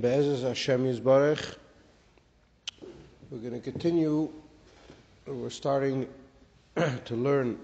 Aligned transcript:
Be'ezus 0.00 0.42
Hashem 0.42 0.84
Yisbarech. 0.84 1.56
We're 3.30 3.38
going 3.38 3.52
to 3.52 3.60
continue. 3.60 4.30
We're 5.26 5.50
starting 5.50 6.08
to 6.74 7.14
learn 7.14 7.58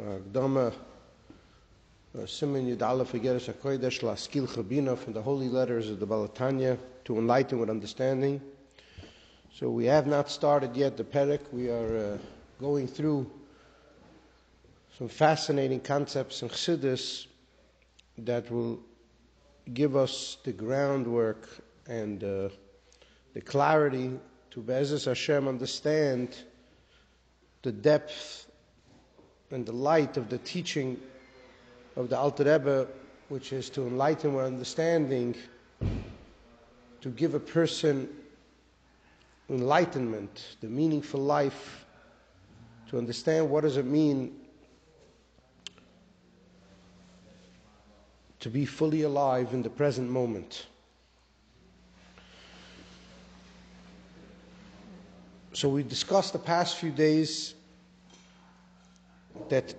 Gdama 0.00 0.72
uh, 0.72 2.18
Siman 2.20 2.74
Yud 2.74 2.80
Aleph 2.80 3.12
Igeres 3.12 3.52
HaKodesh 3.52 4.00
Lihaskilcha 4.00 4.66
Bina 4.66 4.96
from 4.96 5.12
the 5.12 5.20
holy 5.20 5.50
letters 5.50 5.90
of 5.90 6.00
the 6.00 6.06
Baal 6.06 6.26
HaTanya 6.26 6.78
to 7.04 7.18
enlighten 7.18 7.58
with 7.58 7.68
understanding. 7.68 8.40
So 9.54 9.68
we 9.68 9.84
have 9.84 10.06
not 10.06 10.30
started 10.30 10.74
yet 10.74 10.96
the 10.96 11.04
Perek. 11.04 11.40
We 11.52 11.68
are 11.68 12.14
uh, 12.14 12.18
going 12.60 12.88
through 12.88 13.30
some 14.96 15.08
fascinating 15.08 15.80
concepts 15.80 16.40
in 16.40 16.48
Chassidus 16.48 17.26
that 18.16 18.50
will 18.50 18.80
give 19.74 19.96
us 19.96 20.38
the 20.44 20.52
groundwork 20.52 21.63
and 21.88 22.22
uh, 22.24 22.48
the 23.34 23.40
clarity 23.40 24.18
to 24.50 24.60
Be'ezus 24.60 25.04
Hashem 25.04 25.48
understand 25.48 26.36
the 27.62 27.72
depth 27.72 28.46
and 29.50 29.66
the 29.66 29.72
light 29.72 30.16
of 30.16 30.28
the 30.28 30.38
teaching 30.38 31.00
of 31.96 32.08
the 32.08 32.18
Alter 32.18 32.44
Rebbe, 32.44 32.88
which 33.28 33.52
is 33.52 33.70
to 33.70 33.82
enlighten 33.82 34.34
our 34.34 34.44
understanding, 34.44 35.34
to 37.00 37.10
give 37.10 37.34
a 37.34 37.40
person 37.40 38.08
enlightenment, 39.50 40.56
the 40.60 40.68
meaningful 40.68 41.20
life, 41.20 41.84
to 42.88 42.98
understand 42.98 43.50
what 43.50 43.62
does 43.62 43.76
it 43.76 43.84
mean 43.84 44.40
to 48.40 48.50
be 48.50 48.64
fully 48.64 49.02
alive 49.02 49.52
in 49.52 49.62
the 49.62 49.70
present 49.70 50.10
moment. 50.10 50.66
So 55.54 55.68
we 55.68 55.84
discussed 55.84 56.32
the 56.32 56.40
past 56.40 56.78
few 56.78 56.90
days 56.90 57.54
that 59.50 59.72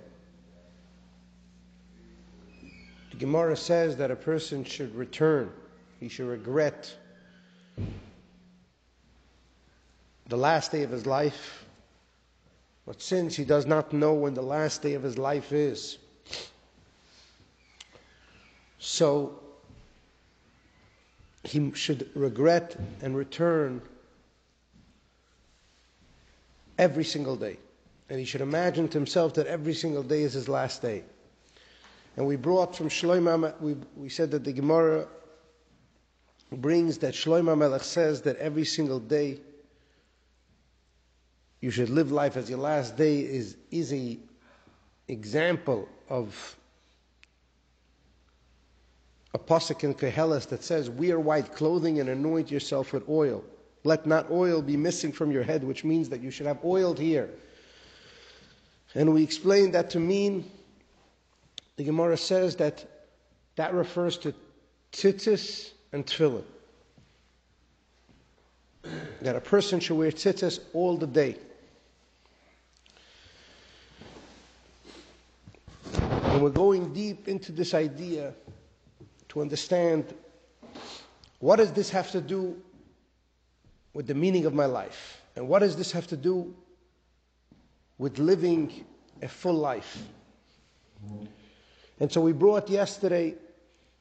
the 3.11 3.17
Gemara 3.17 3.57
says 3.57 3.97
that 3.97 4.09
a 4.09 4.15
person 4.15 4.63
should 4.63 4.95
return, 4.95 5.51
he 5.99 6.07
should 6.07 6.27
regret 6.27 6.95
the 10.27 10.37
last 10.37 10.71
day 10.71 10.83
of 10.83 10.91
his 10.91 11.05
life, 11.05 11.65
but 12.85 13.01
since 13.01 13.35
he 13.35 13.43
does 13.43 13.65
not 13.65 13.91
know 13.91 14.13
when 14.13 14.33
the 14.33 14.41
last 14.41 14.81
day 14.81 14.93
of 14.93 15.03
his 15.03 15.17
life 15.17 15.51
is, 15.51 15.97
so 18.79 19.41
he 21.43 21.73
should 21.73 22.09
regret 22.15 22.77
and 23.01 23.13
return 23.17 23.81
every 26.77 27.03
single 27.03 27.35
day. 27.35 27.57
And 28.09 28.19
he 28.19 28.25
should 28.25 28.41
imagine 28.41 28.87
to 28.89 28.97
himself 28.97 29.33
that 29.35 29.47
every 29.47 29.73
single 29.73 30.03
day 30.03 30.21
is 30.23 30.33
his 30.33 30.47
last 30.47 30.81
day. 30.81 31.03
And 32.17 32.27
we 32.27 32.35
brought 32.35 32.75
from 32.75 32.89
Shloimeh, 32.89 33.59
we, 33.59 33.75
we 33.95 34.09
said 34.09 34.31
that 34.31 34.43
the 34.43 34.53
Gemara 34.53 35.07
brings 36.51 36.99
that 36.99 37.13
Shloimeh 37.13 37.57
Melech 37.57 37.83
says 37.83 38.21
that 38.21 38.37
every 38.37 38.65
single 38.65 38.99
day 38.99 39.39
you 41.61 41.71
should 41.71 41.89
live 41.89 42.11
life 42.11 42.37
as 42.37 42.49
your 42.49 42.59
last 42.59 42.95
day 42.95 43.19
is, 43.19 43.57
is 43.71 43.91
a 43.91 44.17
example 45.07 45.89
of 46.09 46.55
a 49.33 49.39
pasuk 49.39 49.83
in 49.83 49.93
Koheles 49.93 50.47
that 50.49 50.63
says, 50.63 50.89
Wear 50.89 51.19
white 51.19 51.53
clothing 51.53 51.99
and 51.99 52.07
anoint 52.07 52.51
yourself 52.51 52.93
with 52.93 53.07
oil. 53.09 53.43
Let 53.85 54.07
not 54.07 54.31
oil 54.31 54.63
be 54.63 54.75
missing 54.75 55.11
from 55.11 55.31
your 55.31 55.43
head, 55.43 55.63
which 55.63 55.83
means 55.83 56.09
that 56.09 56.19
you 56.19 56.31
should 56.31 56.47
have 56.47 56.65
oiled 56.65 56.97
here. 56.97 57.29
And 58.95 59.13
we 59.13 59.21
explained 59.21 59.75
that 59.75 59.91
to 59.91 59.99
mean, 59.99 60.49
the 61.75 61.83
Gemara 61.83 62.17
says 62.17 62.55
that 62.55 62.83
that 63.57 63.75
refers 63.75 64.17
to 64.19 64.33
tzitzis 64.91 65.69
and 65.93 66.03
tefillin. 66.03 66.43
That 69.21 69.35
a 69.35 69.41
person 69.41 69.79
should 69.79 69.97
wear 69.97 70.11
tzitzis 70.11 70.61
all 70.73 70.97
the 70.97 71.07
day. 71.07 71.37
And 75.93 76.41
we're 76.41 76.49
going 76.49 76.91
deep 76.91 77.27
into 77.27 77.51
this 77.51 77.75
idea 77.75 78.33
to 79.29 79.41
understand 79.41 80.11
what 81.37 81.57
does 81.57 81.71
this 81.71 81.91
have 81.91 82.09
to 82.11 82.21
do 82.21 82.59
with 83.95 84.05
the 84.07 84.13
meaning 84.13 84.45
of 84.45 84.53
my 84.53 84.65
life? 84.65 85.21
And 85.35 85.47
what 85.47 85.59
does 85.59 85.75
this 85.75 85.91
have 85.93 86.05
to 86.07 86.17
do 86.17 86.53
with 87.97 88.19
living 88.19 88.85
a 89.23 89.27
full 89.27 89.53
life? 89.53 90.03
And 91.99 92.11
so 92.11 92.19
we 92.19 92.33
brought 92.33 92.69
yesterday 92.69 93.35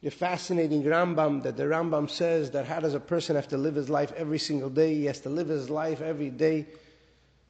the 0.03 0.11
fascinating 0.11 0.83
Rambam 0.83 1.43
that 1.45 1.57
the 1.57 1.63
Rambam 1.63 2.11
says 2.11 2.51
that 2.51 2.67
how 2.67 2.81
does 2.81 2.95
a 2.95 3.01
person 3.01 3.37
have 3.37 3.49
to 3.49 3.57
live 3.57 3.77
his 3.77 3.89
life 3.89 4.13
every 4.17 4.39
single 4.39 4.69
day? 4.69 4.95
He 4.95 5.05
has 5.05 5.21
to 5.21 5.31
live 5.31 5.49
his 5.49 5.71
life 5.71 6.03
every 6.03 6.29
day 6.29 6.67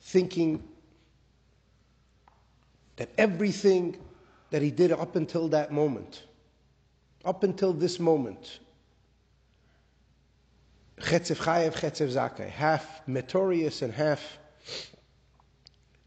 thinking 0.03 0.63
that 2.97 3.09
everything 3.17 3.97
that 4.51 4.61
he 4.61 4.71
did 4.71 4.93
up 4.93 5.17
until 5.17 5.49
that 5.49 5.73
moment, 5.73 6.25
up 7.25 7.43
until 7.43 7.73
this 7.73 7.99
moment, 7.99 8.59
Chetzev 11.01 11.37
Chayev, 11.37 11.75
Chetzev 11.75 12.09
Zakai, 12.09 12.49
half 12.49 13.07
meritorious 13.07 13.83
and 13.83 13.93
half 13.93 14.39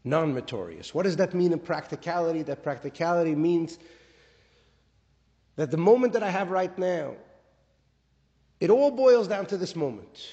non 0.04 0.32
meritorious. 0.32 0.94
What 0.94 1.02
does 1.02 1.16
that 1.16 1.34
mean 1.34 1.52
in 1.52 1.58
practicality? 1.58 2.42
That 2.42 2.62
practicality 2.62 3.34
means 3.34 3.78
that 5.56 5.70
the 5.70 5.76
moment 5.76 6.14
that 6.14 6.22
I 6.22 6.30
have 6.30 6.50
right 6.50 6.76
now, 6.78 7.14
it 8.60 8.70
all 8.70 8.90
boils 8.90 9.28
down 9.28 9.46
to 9.46 9.56
this 9.56 9.76
moment. 9.76 10.32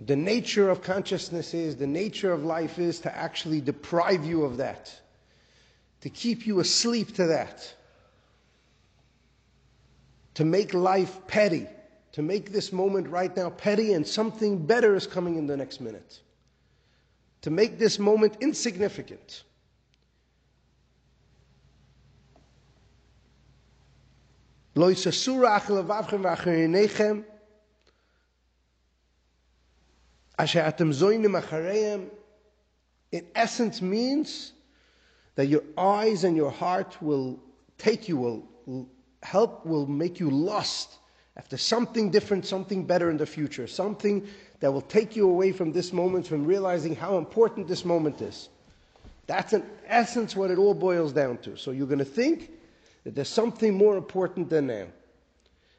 The 0.00 0.16
nature 0.16 0.68
of 0.68 0.82
consciousness 0.82 1.54
is, 1.54 1.76
the 1.76 1.86
nature 1.86 2.32
of 2.32 2.44
life 2.44 2.78
is 2.78 3.00
to 3.00 3.16
actually 3.16 3.60
deprive 3.60 4.24
you 4.26 4.44
of 4.44 4.58
that, 4.58 4.92
to 6.02 6.10
keep 6.10 6.46
you 6.46 6.60
asleep 6.60 7.14
to 7.14 7.26
that 7.28 7.75
to 10.36 10.44
make 10.44 10.74
life 10.74 11.26
petty, 11.26 11.66
to 12.12 12.20
make 12.20 12.52
this 12.52 12.70
moment 12.70 13.08
right 13.08 13.34
now 13.34 13.48
petty, 13.48 13.94
and 13.94 14.06
something 14.06 14.58
better 14.58 14.94
is 14.94 15.06
coming 15.06 15.36
in 15.36 15.46
the 15.46 15.56
next 15.56 15.80
minute. 15.80 16.20
To 17.40 17.50
make 17.50 17.78
this 17.78 17.98
moment 17.98 18.36
insignificant. 18.40 19.44
in 33.10 33.24
essence 33.34 33.80
means 33.80 34.52
that 35.36 35.46
your 35.46 35.62
eyes 35.78 36.24
and 36.24 36.36
your 36.36 36.50
heart 36.50 37.00
will 37.00 37.40
take 37.78 38.06
you, 38.06 38.18
will, 38.18 38.86
help 39.26 39.66
will 39.66 39.86
make 39.86 40.20
you 40.20 40.30
lost 40.30 40.98
after 41.36 41.56
something 41.56 42.10
different, 42.10 42.46
something 42.46 42.84
better 42.84 43.10
in 43.10 43.16
the 43.16 43.26
future, 43.26 43.66
something 43.66 44.26
that 44.60 44.72
will 44.72 44.80
take 44.80 45.16
you 45.16 45.28
away 45.28 45.52
from 45.52 45.72
this 45.72 45.92
moment, 45.92 46.26
from 46.26 46.46
realizing 46.46 46.94
how 46.94 47.18
important 47.18 47.66
this 47.66 47.84
moment 47.84 48.22
is. 48.22 48.48
That's 49.26 49.52
in 49.52 49.64
essence 49.86 50.36
what 50.36 50.52
it 50.52 50.58
all 50.58 50.74
boils 50.74 51.12
down 51.12 51.38
to. 51.38 51.56
So 51.56 51.72
you're 51.72 51.88
going 51.88 51.98
to 51.98 52.04
think 52.04 52.52
that 53.02 53.16
there's 53.16 53.28
something 53.28 53.74
more 53.74 53.96
important 53.96 54.48
than 54.48 54.68
now. 54.68 54.86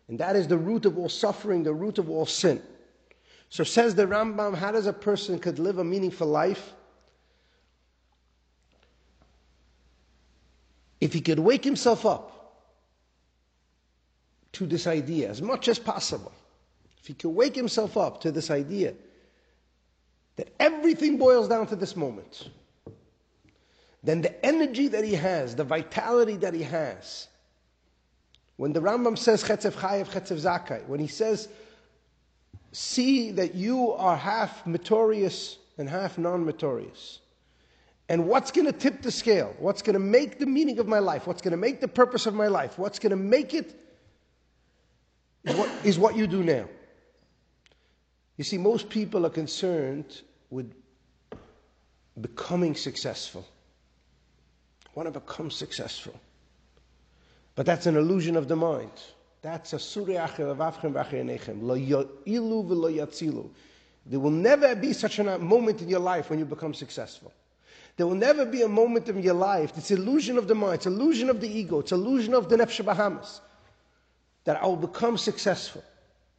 And 0.09 0.19
that 0.19 0.35
is 0.35 0.47
the 0.47 0.57
root 0.57 0.85
of 0.85 0.97
all 0.97 1.09
suffering, 1.09 1.63
the 1.63 1.73
root 1.73 1.97
of 1.97 2.09
all 2.09 2.25
sin. 2.25 2.61
So 3.49 3.63
says 3.63 3.95
the 3.95 4.05
Rambam, 4.05 4.55
how 4.55 4.73
does 4.73 4.87
a 4.87 4.93
person 4.93 5.39
could 5.39 5.57
live 5.57 5.77
a 5.77 5.83
meaningful 5.83 6.27
life? 6.27 6.73
If 10.99 11.13
he 11.13 11.21
could 11.21 11.39
wake 11.39 11.63
himself 11.63 12.05
up 12.05 12.36
to 14.57 14.65
this 14.65 14.87
idea 14.87 15.29
as 15.29 15.41
much 15.41 15.67
as 15.67 15.77
possible. 15.77 16.31
If 16.99 17.07
he 17.07 17.13
can 17.13 17.35
wake 17.35 17.55
himself 17.55 17.95
up 17.95 18.21
to 18.21 18.31
this 18.31 18.49
idea 18.49 18.93
that 20.35 20.49
everything 20.59 21.17
boils 21.17 21.47
down 21.47 21.67
to 21.67 21.75
this 21.75 21.95
moment, 21.95 22.49
then 24.03 24.21
the 24.21 24.45
energy 24.45 24.87
that 24.87 25.03
he 25.03 25.13
has, 25.13 25.55
the 25.55 25.63
vitality 25.63 26.37
that 26.37 26.53
he 26.53 26.63
has, 26.63 27.27
when 28.57 28.73
the 28.73 28.79
Rambam 28.79 29.17
says 29.17 29.43
Chetzev 29.43 29.73
Chayev, 29.73 30.07
Chetzev 30.07 30.39
Zakai, 30.41 30.85
when 30.87 30.99
he 30.99 31.07
says, 31.07 31.49
see 32.71 33.31
that 33.31 33.53
you 33.53 33.91
are 33.93 34.17
half 34.17 34.65
meritorious 34.65 35.57
and 35.77 35.87
half 35.87 36.17
non-meritorious. 36.17 37.19
And 38.09 38.27
what's 38.27 38.51
going 38.51 38.65
to 38.65 38.71
tip 38.71 39.03
the 39.03 39.11
scale? 39.11 39.55
What's 39.59 39.81
going 39.83 39.93
to 39.93 39.99
make 39.99 40.39
the 40.39 40.45
meaning 40.45 40.79
of 40.79 40.87
my 40.87 40.99
life? 40.99 41.27
What's 41.27 41.41
going 41.41 41.51
to 41.51 41.57
make 41.57 41.81
the 41.81 41.87
purpose 41.87 42.25
of 42.25 42.33
my 42.33 42.47
life? 42.47 42.79
What's 42.79 42.97
going 42.97 43.11
to 43.11 43.15
make 43.15 43.53
it 43.53 43.75
is 45.47 45.55
what, 45.55 45.69
is 45.83 45.99
what 45.99 46.15
you 46.15 46.27
do 46.27 46.43
now. 46.43 46.65
You 48.37 48.43
see, 48.43 48.57
most 48.57 48.89
people 48.89 49.25
are 49.25 49.29
concerned 49.31 50.21
with 50.49 50.71
becoming 52.19 52.75
successful. 52.75 53.45
Want 54.93 55.11
to 55.11 55.19
become 55.19 55.49
successful. 55.51 56.13
But 57.55 57.65
that's 57.65 57.85
an 57.85 57.95
illusion 57.95 58.35
of 58.35 58.47
the 58.47 58.55
mind. 58.55 58.91
That's 59.41 59.73
a 59.73 59.79
There 64.09 64.19
will 64.19 64.31
never 64.31 64.75
be 64.75 64.93
such 64.93 65.19
a 65.19 65.39
moment 65.39 65.81
in 65.81 65.89
your 65.89 65.99
life 65.99 66.29
when 66.29 66.39
you 66.39 66.45
become 66.45 66.73
successful. 66.73 67.33
There 67.95 68.05
will 68.05 68.15
never 68.15 68.45
be 68.45 68.61
a 68.61 68.67
moment 68.67 69.09
in 69.09 69.23
your 69.23 69.33
life. 69.33 69.71
It's 69.75 69.89
illusion 69.91 70.37
of 70.37 70.47
the 70.47 70.55
mind. 70.55 70.75
It's 70.75 70.85
illusion 70.85 71.29
of 71.29 71.41
the 71.41 71.47
ego. 71.47 71.79
It's 71.79 71.91
illusion 71.91 72.33
of 72.35 72.49
the 72.49 72.57
nefesh 72.57 72.85
Bahamas 72.85 73.41
that 74.47 74.63
I 74.63 74.65
will 74.65 74.77
become 74.77 75.17
successful. 75.17 75.83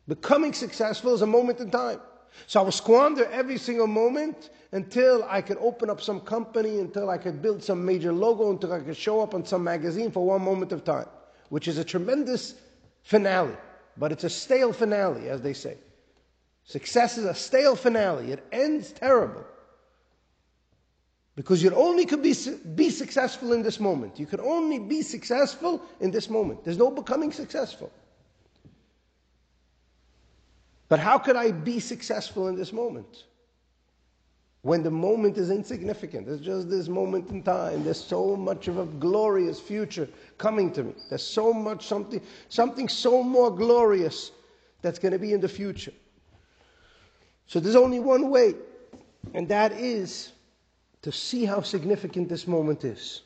Becoming 0.08 0.55
successful 0.55 1.12
is 1.12 1.20
a 1.20 1.26
moment 1.26 1.60
in 1.60 1.70
time. 1.70 2.00
So 2.46 2.58
I 2.58 2.62
will 2.62 2.72
squander 2.72 3.26
every 3.26 3.58
single 3.58 3.87
moment 3.87 4.49
until 4.72 5.26
I 5.28 5.43
could 5.43 5.58
open 5.58 5.90
up 5.90 6.00
some 6.00 6.20
company, 6.20 6.78
until 6.78 7.10
I 7.10 7.19
could 7.19 7.43
build 7.43 7.62
some 7.62 7.84
major 7.84 8.10
logo, 8.10 8.50
until 8.50 8.72
I 8.72 8.81
could 8.81 8.96
show 8.96 9.20
up 9.20 9.34
on 9.34 9.44
some 9.44 9.62
magazine 9.62 10.10
for 10.10 10.25
one 10.25 10.40
moment 10.40 10.72
of 10.72 10.84
time, 10.84 11.05
which 11.50 11.69
is 11.69 11.76
a 11.76 11.84
tremendous 11.84 12.55
finale. 13.02 13.55
But 13.99 14.10
it's 14.12 14.25
a 14.25 14.31
stale 14.31 14.72
finale, 14.72 15.28
as 15.28 15.43
they 15.43 15.52
say. 15.52 15.76
Success 16.64 17.19
is 17.19 17.26
a 17.26 17.34
stale 17.34 17.76
finale. 17.76 18.32
It 18.32 18.43
ends 18.52 18.90
terrible. 18.90 19.44
Because 21.38 21.62
you 21.62 21.73
only 21.73 22.05
could 22.05 22.20
be, 22.20 22.35
be 22.75 22.90
successful 22.90 23.52
in 23.52 23.62
this 23.62 23.79
moment. 23.79 24.19
You 24.19 24.26
can 24.26 24.40
only 24.40 24.81
be 24.81 25.02
successful 25.02 25.81
in 26.00 26.11
this 26.11 26.29
moment. 26.29 26.64
There's 26.64 26.79
no 26.79 26.90
becoming 26.90 27.31
successful. 27.31 27.93
But 30.88 30.99
how 30.99 31.17
could 31.17 31.37
I 31.37 31.52
be 31.52 31.79
successful 31.79 32.49
in 32.49 32.56
this 32.56 32.73
moment? 32.73 33.26
When 34.62 34.82
the 34.82 34.90
moment 34.90 35.38
is 35.38 35.50
insignificant. 35.50 36.26
It's 36.26 36.43
just 36.43 36.69
this 36.69 36.88
moment 36.88 37.31
in 37.31 37.44
time. 37.44 37.84
There's 37.84 38.02
so 38.02 38.34
much 38.34 38.67
of 38.67 38.79
a 38.79 38.87
glorious 38.87 39.61
future 39.61 40.08
coming 40.38 40.73
to 40.73 40.82
me. 40.82 40.94
There's 41.08 41.23
so 41.23 41.52
much 41.52 41.87
something, 41.87 42.20
something 42.49 42.88
so 42.88 43.23
more 43.23 43.52
glorious 43.52 44.32
that's 44.82 44.99
going 44.99 45.12
to 45.12 45.20
be 45.20 45.32
in 45.34 45.41
the 45.41 45.49
future. 45.49 45.93
So 47.46 47.61
there's 47.61 47.76
only 47.76 48.00
one 48.00 48.29
way, 48.29 48.55
and 49.34 49.46
that 49.50 49.70
is 49.70 50.32
to 51.03 51.12
see 51.12 51.45
how 51.45 51.61
significant 51.62 52.29
this 52.29 52.47
moment 52.47 52.85
is. 52.85 53.23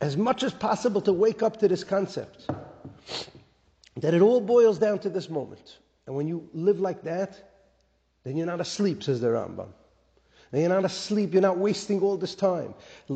As 0.00 0.16
much 0.16 0.42
as 0.42 0.52
possible 0.52 1.00
to 1.02 1.12
wake 1.12 1.42
up 1.42 1.58
to 1.58 1.68
this 1.68 1.84
concept 1.84 2.46
that 3.96 4.12
it 4.12 4.20
all 4.20 4.40
boils 4.40 4.78
down 4.78 4.98
to 5.00 5.08
this 5.08 5.30
moment. 5.30 5.78
And 6.06 6.14
when 6.14 6.28
you 6.28 6.48
live 6.52 6.80
like 6.80 7.02
that, 7.04 7.62
then 8.24 8.36
you're 8.36 8.46
not 8.46 8.60
asleep, 8.60 9.02
says 9.02 9.20
the 9.20 9.28
Rambam. 9.28 9.68
And 10.52 10.60
you're 10.60 10.70
not 10.70 10.84
asleep, 10.84 11.32
you're 11.32 11.42
not 11.42 11.58
wasting 11.58 12.00
all 12.00 12.16
this 12.16 12.34
time. 12.34 12.74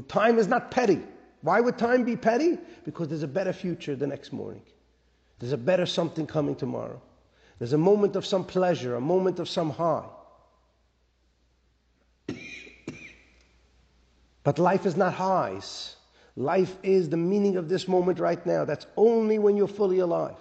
Time 0.08 0.38
is 0.38 0.48
not 0.48 0.70
petty. 0.70 1.00
Why 1.42 1.60
would 1.60 1.78
time 1.78 2.04
be 2.04 2.16
petty? 2.16 2.58
Because 2.84 3.08
there's 3.08 3.22
a 3.22 3.28
better 3.28 3.52
future 3.52 3.94
the 3.94 4.06
next 4.06 4.32
morning. 4.32 4.62
There's 5.38 5.52
a 5.52 5.58
better 5.58 5.86
something 5.86 6.26
coming 6.26 6.54
tomorrow. 6.54 7.00
There's 7.58 7.72
a 7.72 7.78
moment 7.78 8.16
of 8.16 8.24
some 8.24 8.44
pleasure, 8.44 8.94
a 8.94 9.00
moment 9.00 9.38
of 9.38 9.48
some 9.48 9.70
high. 9.70 10.06
But 14.42 14.58
life 14.58 14.86
is 14.86 14.96
not 14.96 15.14
highs. 15.14 15.96
Life 16.36 16.76
is 16.82 17.08
the 17.08 17.16
meaning 17.16 17.56
of 17.56 17.68
this 17.68 17.86
moment 17.86 18.18
right 18.18 18.44
now. 18.46 18.64
That's 18.64 18.86
only 18.96 19.38
when 19.38 19.56
you're 19.56 19.68
fully 19.68 19.98
alive. 19.98 20.38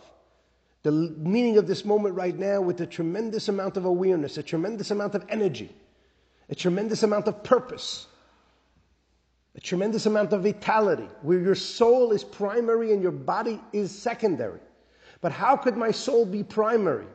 The 0.83 0.91
meaning 0.91 1.57
of 1.57 1.67
this 1.67 1.83
moment 1.83 2.15
right 2.15 2.37
now 2.37 2.61
with 2.61 2.79
a 2.79 2.85
tremendous 2.85 3.49
amount 3.49 3.75
of 3.75 3.83
awareness, 3.85 4.37
a 4.37 4.43
tremendous 4.43 4.91
amount 4.91 5.15
of 5.15 5.25
energy, 5.27 5.75
a 6.47 6.55
tremendous 6.55 7.03
amount 7.03 7.27
of 7.27 7.43
purpose, 7.43 8.07
a 9.55 9.59
tremendous 9.59 10.05
amount 10.05 10.31
of 10.31 10.43
vitality, 10.43 11.09
where 11.21 11.39
your 11.39 11.55
soul 11.55 12.13
is 12.13 12.23
primary 12.23 12.93
and 12.93 13.01
your 13.01 13.11
body 13.11 13.59
is 13.73 13.91
secondary. 13.91 14.61
But 15.19 15.33
how 15.33 15.57
could 15.57 15.75
my 15.75 15.91
soul 15.91 16.25
be 16.25 16.43
primary? 16.43 17.07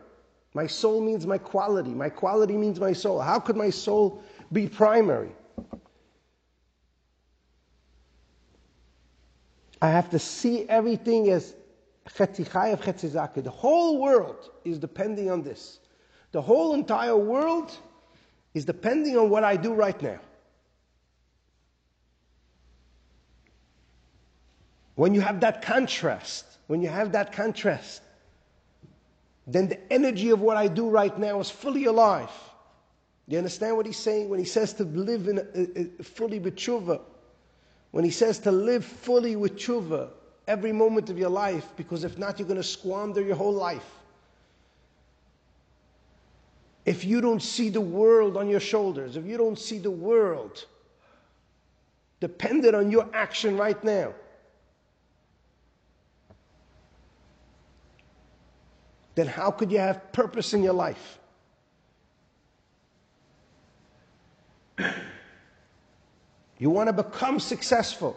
My 0.53 0.67
soul 0.67 1.01
means 1.01 1.27
my 1.27 1.39
quality. 1.39 1.91
My 1.91 2.11
quality 2.11 2.57
means 2.59 2.79
my 2.79 2.93
soul. 2.93 3.19
How 3.19 3.39
could 3.39 3.57
my 3.57 3.71
soul 3.71 4.23
be 4.53 4.69
primary? 4.69 5.31
I 9.81 9.91
have 9.91 10.11
to 10.11 10.19
see 10.19 10.69
everything 10.69 11.31
as 11.31 11.55
the 12.07 13.53
whole 13.55 14.01
world 14.01 14.51
is 14.65 14.79
depending 14.79 15.31
on 15.31 15.43
this. 15.43 15.81
The 16.33 16.43
whole 16.43 16.75
entire 16.75 17.17
world 17.17 17.77
is 18.53 18.65
depending 18.65 19.17
on 19.17 19.31
what 19.31 19.45
I 19.45 19.57
do 19.57 19.73
right 19.73 20.01
now. 20.03 20.21
When 24.97 25.15
you 25.15 25.21
have 25.23 25.41
that 25.41 25.63
contrast, 25.63 26.45
when 26.67 26.81
you 26.83 26.89
have 26.89 27.13
that 27.13 27.33
contrast, 27.33 28.03
then 29.47 29.69
the 29.69 29.93
energy 29.93 30.31
of 30.31 30.41
what 30.41 30.57
I 30.57 30.69
do 30.69 30.89
right 30.89 31.17
now 31.19 31.41
is 31.41 31.51
fully 31.51 31.85
alive. 31.87 32.31
You 33.27 33.39
understand 33.39 33.77
what 33.77 33.87
he's 33.87 33.97
saying 33.99 34.29
when 34.29 34.39
he 34.39 34.45
says 34.45 34.75
to 34.75 34.85
live 34.85 35.29
in 35.29 35.39
a, 35.39 36.01
a, 36.01 36.05
fully 36.05 36.39
with 36.39 36.57
tshuva? 36.57 37.01
When 37.95 38.05
he 38.05 38.11
says 38.11 38.41
to 38.41 38.51
live 38.51 38.85
fully 38.85 39.37
with 39.37 39.55
tshuva 39.55 40.09
every 40.49 40.73
moment 40.73 41.11
of 41.11 41.17
your 41.17 41.29
life, 41.29 41.65
because 41.77 42.03
if 42.03 42.19
not, 42.19 42.41
you're 42.41 42.49
going 42.49 42.61
to 42.61 42.65
squander 42.65 43.23
your 43.23 43.37
whole 43.37 43.53
life. 43.53 43.89
If 46.85 47.05
you 47.05 47.21
don't 47.21 47.41
see 47.41 47.69
the 47.69 47.81
world 47.81 48.37
on 48.37 48.49
your 48.49 48.59
shoulders, 48.59 49.17
if 49.17 49.25
you 49.25 49.37
don't 49.37 49.57
see 49.57 49.79
the 49.79 49.93
world 49.93 50.65
dependent 52.19 52.75
on 52.75 52.91
your 52.91 53.09
action 53.15 53.57
right 53.57 53.83
now, 53.85 54.13
then 59.15 59.29
how 59.29 59.53
could 59.53 59.71
you 59.71 59.79
have 59.79 60.13
purpose 60.13 60.53
in 60.53 60.65
your 60.65 60.75
life? 60.75 61.21
You 66.59 66.71
want 66.71 66.89
to 66.89 66.93
become 66.93 67.41
successful. 67.41 68.17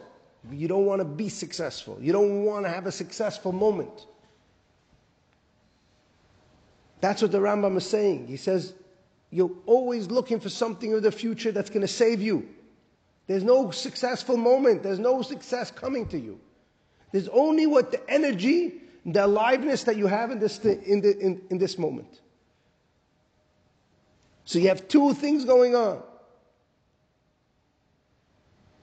You 0.52 0.68
don't 0.68 0.86
want 0.86 1.02
to 1.02 1.06
be 1.06 1.30
successful. 1.30 1.98
You 2.00 2.14
don't 2.14 2.44
want 2.44 2.66
to 2.66 2.70
have 2.70 2.86
a 2.86 2.92
successful 2.92 3.52
moment. 3.52 4.06
That's 7.02 7.22
what 7.22 7.32
the 7.32 7.40
Rambam 7.40 7.78
is 7.78 7.88
saying. 7.88 8.28
He 8.28 8.38
says, 8.38 8.74
You're 9.30 9.52
always 9.66 10.10
looking 10.10 10.40
for 10.40 10.50
something 10.50 10.92
in 10.92 11.02
the 11.02 11.12
future 11.12 11.52
that's 11.52 11.70
going 11.70 11.82
to 11.82 11.88
save 11.88 12.22
you. 12.22 12.48
There's 13.28 13.44
no 13.44 13.72
successful 13.72 14.38
moment, 14.38 14.84
there's 14.84 15.00
no 15.00 15.22
success 15.22 15.70
coming 15.70 16.08
to 16.08 16.20
you. 16.20 16.40
There's 17.12 17.28
only 17.30 17.68
what 17.68 17.92
the 17.92 18.10
energy, 18.10 18.82
the 19.06 19.26
aliveness 19.26 19.84
that 19.84 19.98
you 19.98 20.08
have 20.08 20.32
in 20.32 20.40
this, 20.40 20.60
in, 20.60 21.02
the, 21.02 21.18
in, 21.18 21.42
in 21.50 21.58
this 21.58 21.78
moment. 21.78 22.22
So 24.46 24.60
you 24.60 24.70
have 24.70 24.88
two 24.88 25.14
things 25.14 25.44
going 25.44 25.76
on. 25.76 26.02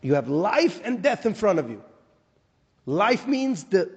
You 0.04 0.14
have 0.14 0.28
life 0.28 0.82
and 0.84 1.02
death 1.02 1.24
in 1.24 1.32
front 1.32 1.58
of 1.58 1.70
you. 1.70 1.82
Life 2.84 3.26
means 3.26 3.64
the 3.64 3.90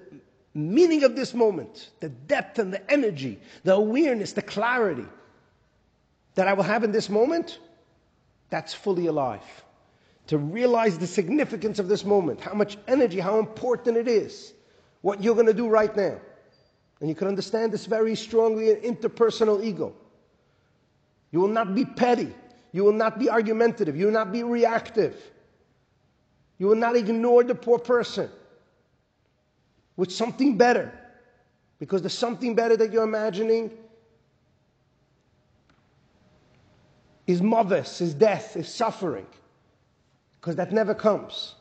meaning 0.54 1.04
of 1.04 1.14
this 1.14 1.34
moment, 1.34 1.90
the 2.00 2.08
depth 2.08 2.58
and 2.58 2.72
the 2.72 2.90
energy, 2.90 3.38
the 3.62 3.74
awareness, 3.74 4.32
the 4.32 4.40
clarity 4.40 5.04
that 6.34 6.48
I 6.48 6.54
will 6.54 6.62
have 6.62 6.82
in 6.82 6.92
this 6.92 7.10
moment. 7.10 7.58
That's 8.48 8.72
fully 8.72 9.06
alive. 9.06 9.42
To 10.28 10.38
realize 10.38 10.96
the 10.96 11.06
significance 11.06 11.78
of 11.78 11.88
this 11.88 12.06
moment, 12.06 12.40
how 12.40 12.54
much 12.54 12.78
energy, 12.88 13.20
how 13.20 13.38
important 13.38 13.98
it 13.98 14.08
is, 14.08 14.54
what 15.02 15.22
you're 15.22 15.34
going 15.34 15.46
to 15.46 15.52
do 15.52 15.68
right 15.68 15.94
now. 15.94 16.18
And 17.00 17.10
you 17.10 17.14
can 17.14 17.28
understand 17.28 17.70
this 17.70 17.84
very 17.84 18.14
strongly 18.14 18.70
in 18.70 18.76
interpersonal 18.76 19.62
ego. 19.62 19.94
You 21.32 21.40
will 21.40 21.48
not 21.48 21.74
be 21.74 21.84
petty. 21.84 22.34
You 22.72 22.84
will 22.84 22.92
not 22.92 23.18
be 23.18 23.28
argumentative. 23.28 23.94
You 23.94 24.06
will 24.06 24.14
not 24.14 24.32
be 24.32 24.42
reactive. 24.42 25.14
You 26.58 26.66
will 26.66 26.74
not 26.76 26.96
ignore 26.96 27.44
the 27.44 27.54
poor 27.54 27.78
person 27.78 28.28
with 29.96 30.12
something 30.12 30.56
better. 30.56 30.92
Because 31.78 32.02
the 32.02 32.10
something 32.10 32.54
better 32.54 32.76
that 32.76 32.92
you're 32.92 33.04
imagining 33.04 33.70
is 37.26 37.40
mothers, 37.40 38.00
is 38.00 38.14
death, 38.14 38.56
is 38.56 38.68
suffering. 38.68 39.26
Because 40.40 40.56
that 40.56 40.72
never 40.72 40.94
comes. 40.94 41.54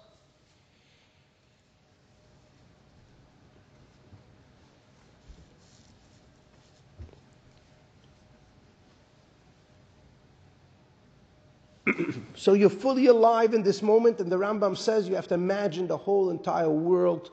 So 12.47 12.53
you're 12.53 12.69
fully 12.69 13.07
alive 13.07 13.53
in 13.53 13.61
this 13.61 13.81
moment, 13.81 14.21
and 14.21 14.31
the 14.31 14.37
Rambam 14.37 14.77
says 14.77 15.09
you 15.09 15.15
have 15.15 15.27
to 15.27 15.33
imagine 15.33 15.85
the 15.85 15.97
whole 15.97 16.29
entire 16.29 16.69
world 16.69 17.29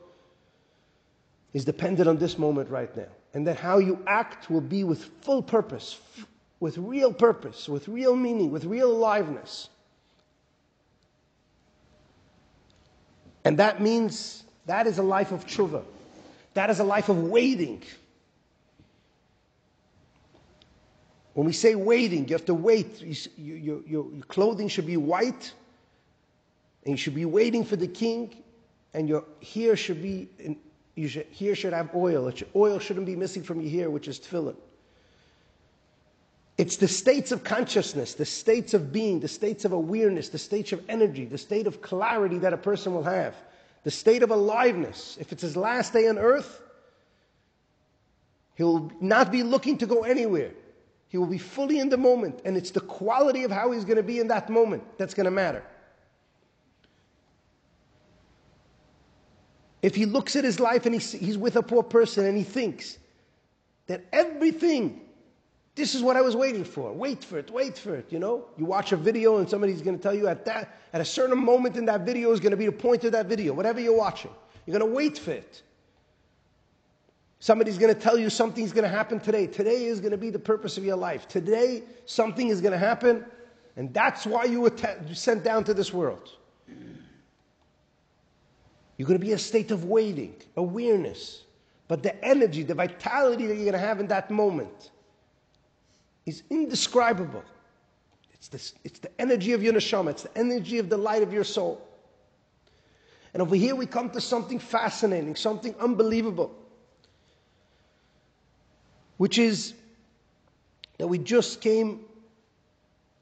is 1.53 1.63
dependent 1.63 2.09
on 2.09 2.17
this 2.17 2.37
moment 2.37 2.69
right 2.69 2.93
now. 2.97 3.07
And 3.33 3.47
that 3.47 3.55
how 3.55 3.77
you 3.77 4.03
act 4.07 4.49
will 4.49 4.59
be 4.59 4.83
with 4.83 5.05
full 5.21 5.41
purpose, 5.41 6.01
with 6.59 6.77
real 6.77 7.13
purpose, 7.13 7.69
with 7.69 7.87
real 7.87 8.13
meaning, 8.13 8.51
with 8.51 8.65
real 8.65 8.91
aliveness. 8.91 9.69
And 13.45 13.57
that 13.59 13.81
means 13.81 14.43
that 14.65 14.85
is 14.85 14.97
a 14.97 15.03
life 15.03 15.31
of 15.31 15.47
tshuva. 15.47 15.85
That 16.55 16.69
is 16.69 16.81
a 16.81 16.83
life 16.83 17.07
of 17.07 17.23
waiting. 17.23 17.83
When 21.35 21.45
we 21.45 21.51
say 21.51 21.75
waiting, 21.75 22.29
you 22.29 22.33
have 22.33 22.45
to 22.45 22.53
wait. 22.53 23.01
You, 23.01 23.15
you, 23.37 23.55
your, 23.55 23.81
your 23.85 24.23
clothing 24.29 24.69
should 24.69 24.87
be 24.87 24.95
white, 24.95 25.53
and 26.85 26.91
you 26.91 26.97
should 26.97 27.13
be 27.13 27.25
waiting 27.25 27.65
for 27.65 27.75
the 27.75 27.89
king, 27.89 28.41
and 28.93 29.09
your 29.09 29.25
hair 29.53 29.75
should 29.75 30.01
be, 30.01 30.29
you 30.95 31.09
should, 31.09 31.27
hair 31.37 31.53
should 31.53 31.73
have 31.73 31.93
oil. 31.93 32.31
Should, 32.31 32.47
oil 32.55 32.79
shouldn't 32.79 33.05
be 33.05 33.17
missing 33.17 33.43
from 33.43 33.59
your 33.59 33.69
hair, 33.69 33.89
which 33.89 34.07
is 34.07 34.17
tefillin. 34.17 34.55
It's 36.57 36.77
the 36.77 36.87
states 36.87 37.33
of 37.33 37.43
consciousness, 37.43 38.13
the 38.13 38.23
states 38.23 38.73
of 38.73 38.93
being, 38.93 39.19
the 39.19 39.27
states 39.27 39.65
of 39.65 39.73
awareness, 39.73 40.29
the 40.29 40.37
states 40.37 40.71
of 40.71 40.81
energy, 40.87 41.25
the 41.25 41.37
state 41.37 41.67
of 41.67 41.81
clarity 41.81 42.37
that 42.37 42.53
a 42.53 42.57
person 42.57 42.93
will 42.93 43.03
have, 43.03 43.35
the 43.83 43.91
state 43.91 44.23
of 44.23 44.31
aliveness. 44.31 45.17
If 45.19 45.33
it's 45.33 45.41
his 45.41 45.57
last 45.57 45.91
day 45.91 46.07
on 46.07 46.17
earth, 46.17 46.61
he'll 48.55 48.89
not 49.01 49.33
be 49.33 49.43
looking 49.43 49.79
to 49.79 49.85
go 49.85 50.03
anywhere. 50.03 50.51
He 51.15 51.17
will 51.17 51.27
be 51.27 51.37
fully 51.37 51.79
in 51.79 51.87
the 51.87 51.95
moment, 51.95 52.41
and 52.43 52.57
it's 52.57 52.71
the 52.71 52.81
quality 52.81 53.45
of 53.45 53.51
how 53.51 53.71
he's 53.71 53.85
going 53.85 53.95
to 53.95 54.03
be 54.03 54.19
in 54.19 54.27
that 54.27 54.49
moment 54.49 54.83
that's 54.97 55.13
going 55.13 55.23
to 55.23 55.31
matter. 55.31 55.63
If 59.81 59.95
he 59.95 60.05
looks 60.05 60.35
at 60.35 60.43
his 60.43 60.59
life 60.59 60.85
and 60.85 60.93
he's, 60.93 61.13
he's 61.13 61.37
with 61.37 61.55
a 61.55 61.63
poor 61.63 61.83
person 61.83 62.25
and 62.25 62.37
he 62.37 62.43
thinks 62.43 62.97
that 63.87 64.03
everything 64.11 64.99
this 65.75 65.95
is 65.95 66.03
what 66.03 66.17
I 66.17 66.21
was 66.21 66.35
waiting 66.35 66.65
for. 66.65 66.91
Wait 66.91 67.23
for 67.23 67.39
it, 67.39 67.49
wait 67.49 67.77
for 67.77 67.95
it, 67.95 68.11
you 68.11 68.19
know? 68.19 68.43
You 68.57 68.65
watch 68.65 68.91
a 68.91 68.97
video 68.97 69.37
and 69.37 69.49
somebody's 69.49 69.81
going 69.81 69.95
to 69.95 70.03
tell 70.03 70.13
you 70.13 70.27
at 70.27 70.43
that 70.43 70.81
at 70.91 70.99
a 70.99 71.05
certain 71.05 71.37
moment 71.37 71.77
in 71.77 71.85
that 71.85 72.01
video 72.01 72.33
is 72.33 72.41
going 72.41 72.51
to 72.51 72.57
be 72.57 72.65
the 72.65 72.73
point 72.73 73.05
of 73.05 73.13
that 73.13 73.27
video, 73.27 73.53
whatever 73.53 73.79
you're 73.79 73.97
watching. 73.97 74.31
You're 74.65 74.77
going 74.77 74.91
to 74.91 74.93
wait 74.93 75.17
for 75.17 75.31
it. 75.31 75.61
Somebody's 77.45 77.77
going 77.77 77.93
to 77.93 77.99
tell 77.99 78.17
you 78.17 78.31
something's 78.31 78.73
going 78.73 78.85
to 78.85 78.89
happen 78.89 79.19
today. 79.19 79.45
Today 79.45 79.85
is 79.85 79.99
going 79.99 80.13
to 80.13 80.17
be 80.17 80.31
the 80.31 80.39
purpose 80.39 80.79
of 80.79 80.83
your 80.83 80.95
life. 80.95 81.27
Today 81.27 81.83
something 82.07 82.47
is 82.47 82.59
going 82.59 82.71
to 82.71 82.77
happen 82.79 83.23
and 83.75 83.93
that's 83.93 84.25
why 84.25 84.45
you 84.45 84.61
were 84.61 84.71
sent 85.13 85.43
down 85.43 85.63
to 85.65 85.75
this 85.75 85.93
world. 85.93 86.27
You're 88.97 89.07
going 89.07 89.19
to 89.19 89.23
be 89.23 89.29
in 89.29 89.35
a 89.35 89.37
state 89.37 89.69
of 89.69 89.85
waiting, 89.85 90.37
awareness. 90.57 91.43
But 91.87 92.01
the 92.01 92.19
energy, 92.25 92.63
the 92.63 92.73
vitality 92.73 93.45
that 93.45 93.53
you're 93.53 93.65
going 93.65 93.73
to 93.73 93.77
have 93.77 93.99
in 93.99 94.07
that 94.07 94.31
moment 94.31 94.89
is 96.25 96.41
indescribable. 96.49 97.43
It's, 98.33 98.47
this, 98.47 98.73
it's 98.83 98.97
the 98.97 99.21
energy 99.21 99.53
of 99.53 99.61
your 99.61 99.73
neshama, 99.73 100.09
it's 100.09 100.23
the 100.23 100.35
energy 100.35 100.79
of 100.79 100.89
the 100.89 100.97
light 100.97 101.21
of 101.21 101.31
your 101.31 101.43
soul. 101.43 101.79
And 103.35 103.41
over 103.43 103.55
here 103.55 103.75
we 103.75 103.85
come 103.85 104.09
to 104.09 104.19
something 104.19 104.57
fascinating, 104.57 105.35
something 105.35 105.75
unbelievable, 105.79 106.64
which 109.17 109.37
is 109.37 109.73
that 110.97 111.07
we 111.07 111.17
just 111.17 111.61
came 111.61 112.01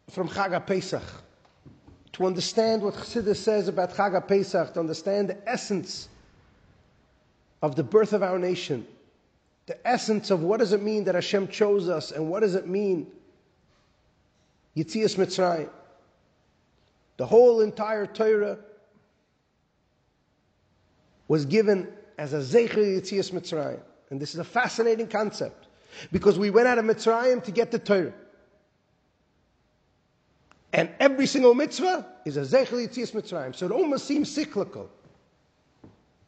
from 0.09 0.29
Chag 0.29 0.65
Pesach. 0.65 1.03
To 2.13 2.25
understand 2.27 2.83
what 2.83 2.93
Chassidus 2.93 3.37
says 3.37 3.67
about 3.67 3.93
Chag 3.93 4.27
Pesach, 4.27 4.73
to 4.73 4.79
understand 4.79 5.29
the 5.29 5.49
essence 5.49 6.09
of 7.61 7.75
the 7.75 7.83
birth 7.83 8.13
of 8.13 8.21
our 8.21 8.37
nation, 8.37 8.85
the 9.65 9.87
essence 9.87 10.29
of 10.29 10.43
what 10.43 10.59
does 10.59 10.73
it 10.73 10.81
mean 10.81 11.05
that 11.05 11.15
Hashem 11.15 11.47
chose 11.47 11.89
us 11.89 12.11
and 12.11 12.29
what 12.29 12.41
does 12.41 12.55
it 12.55 12.67
mean 12.67 13.07
Yitzias 14.75 15.15
Mitzrayim. 15.15 15.69
The 17.17 17.25
whole 17.25 17.61
entire 17.61 18.05
Torah 18.05 18.57
was 21.27 21.45
given 21.45 21.87
as 22.17 22.33
a 22.33 22.39
Zecher 22.39 22.75
Yitzias 22.75 23.31
Mitzrayim. 23.31 23.79
And 24.09 24.19
this 24.19 24.33
is 24.33 24.39
a 24.39 24.43
fascinating 24.43 25.07
concept 25.07 25.62
because 26.11 26.37
we 26.39 26.49
went 26.49 26.67
out 26.67 26.77
of 26.77 26.85
Mitzrayim 26.85 27.43
to 27.43 27.51
get 27.51 27.71
the 27.71 27.79
Torah. 27.79 28.13
And 30.73 30.89
every 30.99 31.27
single 31.27 31.53
mitzvah 31.53 32.05
is 32.25 32.37
a 32.37 32.41
Zecher 32.41 32.87
Yitzias 32.87 33.11
Mitzrayim. 33.11 33.55
So 33.55 33.67
it 33.67 33.71
almost 33.71 34.05
seems 34.05 34.31
cyclical. 34.31 34.89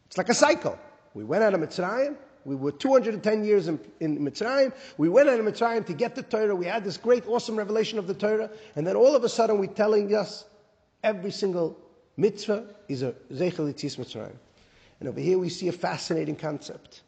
It's 0.06 0.18
like 0.18 0.30
a 0.30 0.36
cycle. 0.36 0.78
We 1.16 1.24
went 1.24 1.44
out 1.44 1.56
of 1.56 1.62
Mitzrayim, 1.62 2.16
we 2.46 2.56
were 2.56 2.72
210 2.72 3.44
years 3.44 3.68
in, 3.68 3.80
in 4.00 4.20
Mitzrayim. 4.20 4.72
We 4.98 5.10
went 5.10 5.30
out 5.30 5.40
of 5.40 5.46
Mitzrayim 5.48 5.84
to 5.88 5.94
get 5.94 6.14
the 6.14 6.22
Torah. 6.22 6.56
We 6.56 6.68
had 6.68 6.84
this 6.84 6.96
great, 6.96 7.28
awesome 7.28 7.56
revelation 7.56 7.98
of 7.98 8.06
the 8.06 8.14
Torah. 8.14 8.52
And 8.76 8.86
then 8.86 8.96
all 8.96 9.16
of 9.16 9.24
a 9.24 9.30
sudden, 9.30 9.58
we're 9.58 9.66
telling 9.66 10.14
us 10.14 10.46
every 11.04 11.32
single 11.32 11.76
mitzvah 12.18 12.66
is 12.88 13.02
a 13.02 13.14
Zecher 13.34 13.74
Yitzias 13.74 13.98
Mitzrayim. 13.98 14.36
And 15.00 15.10
over 15.10 15.20
here, 15.20 15.40
we 15.40 15.50
see 15.50 15.70
a 15.70 15.72
fascinating 15.72 16.36
concept. 16.36 17.02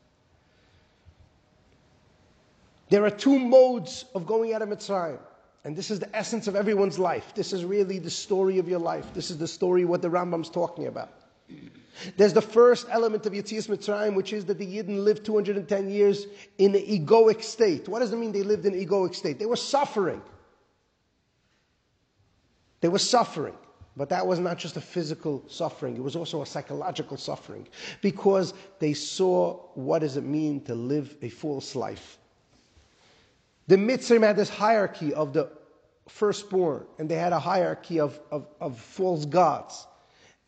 There 2.89 3.03
are 3.05 3.09
two 3.09 3.37
modes 3.37 4.05
of 4.15 4.25
going 4.25 4.53
out 4.53 4.61
of 4.61 4.69
Mitzrayim. 4.69 5.19
And 5.63 5.75
this 5.75 5.91
is 5.91 5.99
the 5.99 6.15
essence 6.15 6.47
of 6.47 6.55
everyone's 6.55 6.97
life. 6.97 7.33
This 7.35 7.51
is 7.51 7.65
really 7.65 7.99
the 7.99 8.09
story 8.09 8.57
of 8.57 8.69
your 8.69 8.79
life. 8.79 9.13
This 9.13 9.29
is 9.29 9.37
the 9.37 9.47
story 9.47 9.83
what 9.83 10.01
the 10.01 10.09
Rambam's 10.09 10.49
talking 10.49 10.87
about. 10.87 11.11
There's 12.15 12.33
the 12.33 12.41
first 12.41 12.87
element 12.89 13.25
of 13.25 13.33
Yetzias 13.33 13.67
Mitzrayim, 13.67 14.15
which 14.15 14.31
is 14.31 14.45
that 14.45 14.59
the 14.59 14.65
Yidden 14.65 15.03
lived 15.03 15.25
210 15.25 15.89
years 15.89 16.27
in 16.57 16.75
an 16.75 16.81
egoic 16.81 17.43
state. 17.43 17.89
What 17.89 17.99
does 17.99 18.13
it 18.13 18.17
mean 18.17 18.31
they 18.31 18.43
lived 18.43 18.65
in 18.65 18.73
an 18.73 18.85
egoic 18.85 19.15
state? 19.15 19.39
They 19.39 19.45
were 19.45 19.55
suffering. 19.55 20.21
They 22.79 22.87
were 22.87 22.99
suffering. 22.99 23.55
But 23.97 24.09
that 24.09 24.27
was 24.27 24.37
not 24.37 24.59
just 24.59 24.77
a 24.77 24.81
physical 24.81 25.43
suffering, 25.49 25.97
it 25.97 26.03
was 26.03 26.15
also 26.15 26.43
a 26.43 26.45
psychological 26.45 27.17
suffering 27.17 27.67
because 28.01 28.53
they 28.77 28.93
saw 28.93 29.55
what 29.73 29.99
does 29.99 30.17
it 30.17 30.23
mean 30.23 30.61
to 30.65 30.75
live 30.75 31.17
a 31.23 31.29
false 31.29 31.75
life. 31.75 32.19
The 33.67 33.75
Mitzrayim 33.75 34.23
had 34.23 34.37
this 34.37 34.49
hierarchy 34.49 35.13
of 35.13 35.33
the 35.33 35.49
firstborn, 36.07 36.85
and 36.99 37.09
they 37.09 37.15
had 37.15 37.33
a 37.33 37.39
hierarchy 37.39 37.99
of, 37.99 38.19
of, 38.31 38.47
of 38.61 38.79
false 38.79 39.25
gods 39.25 39.87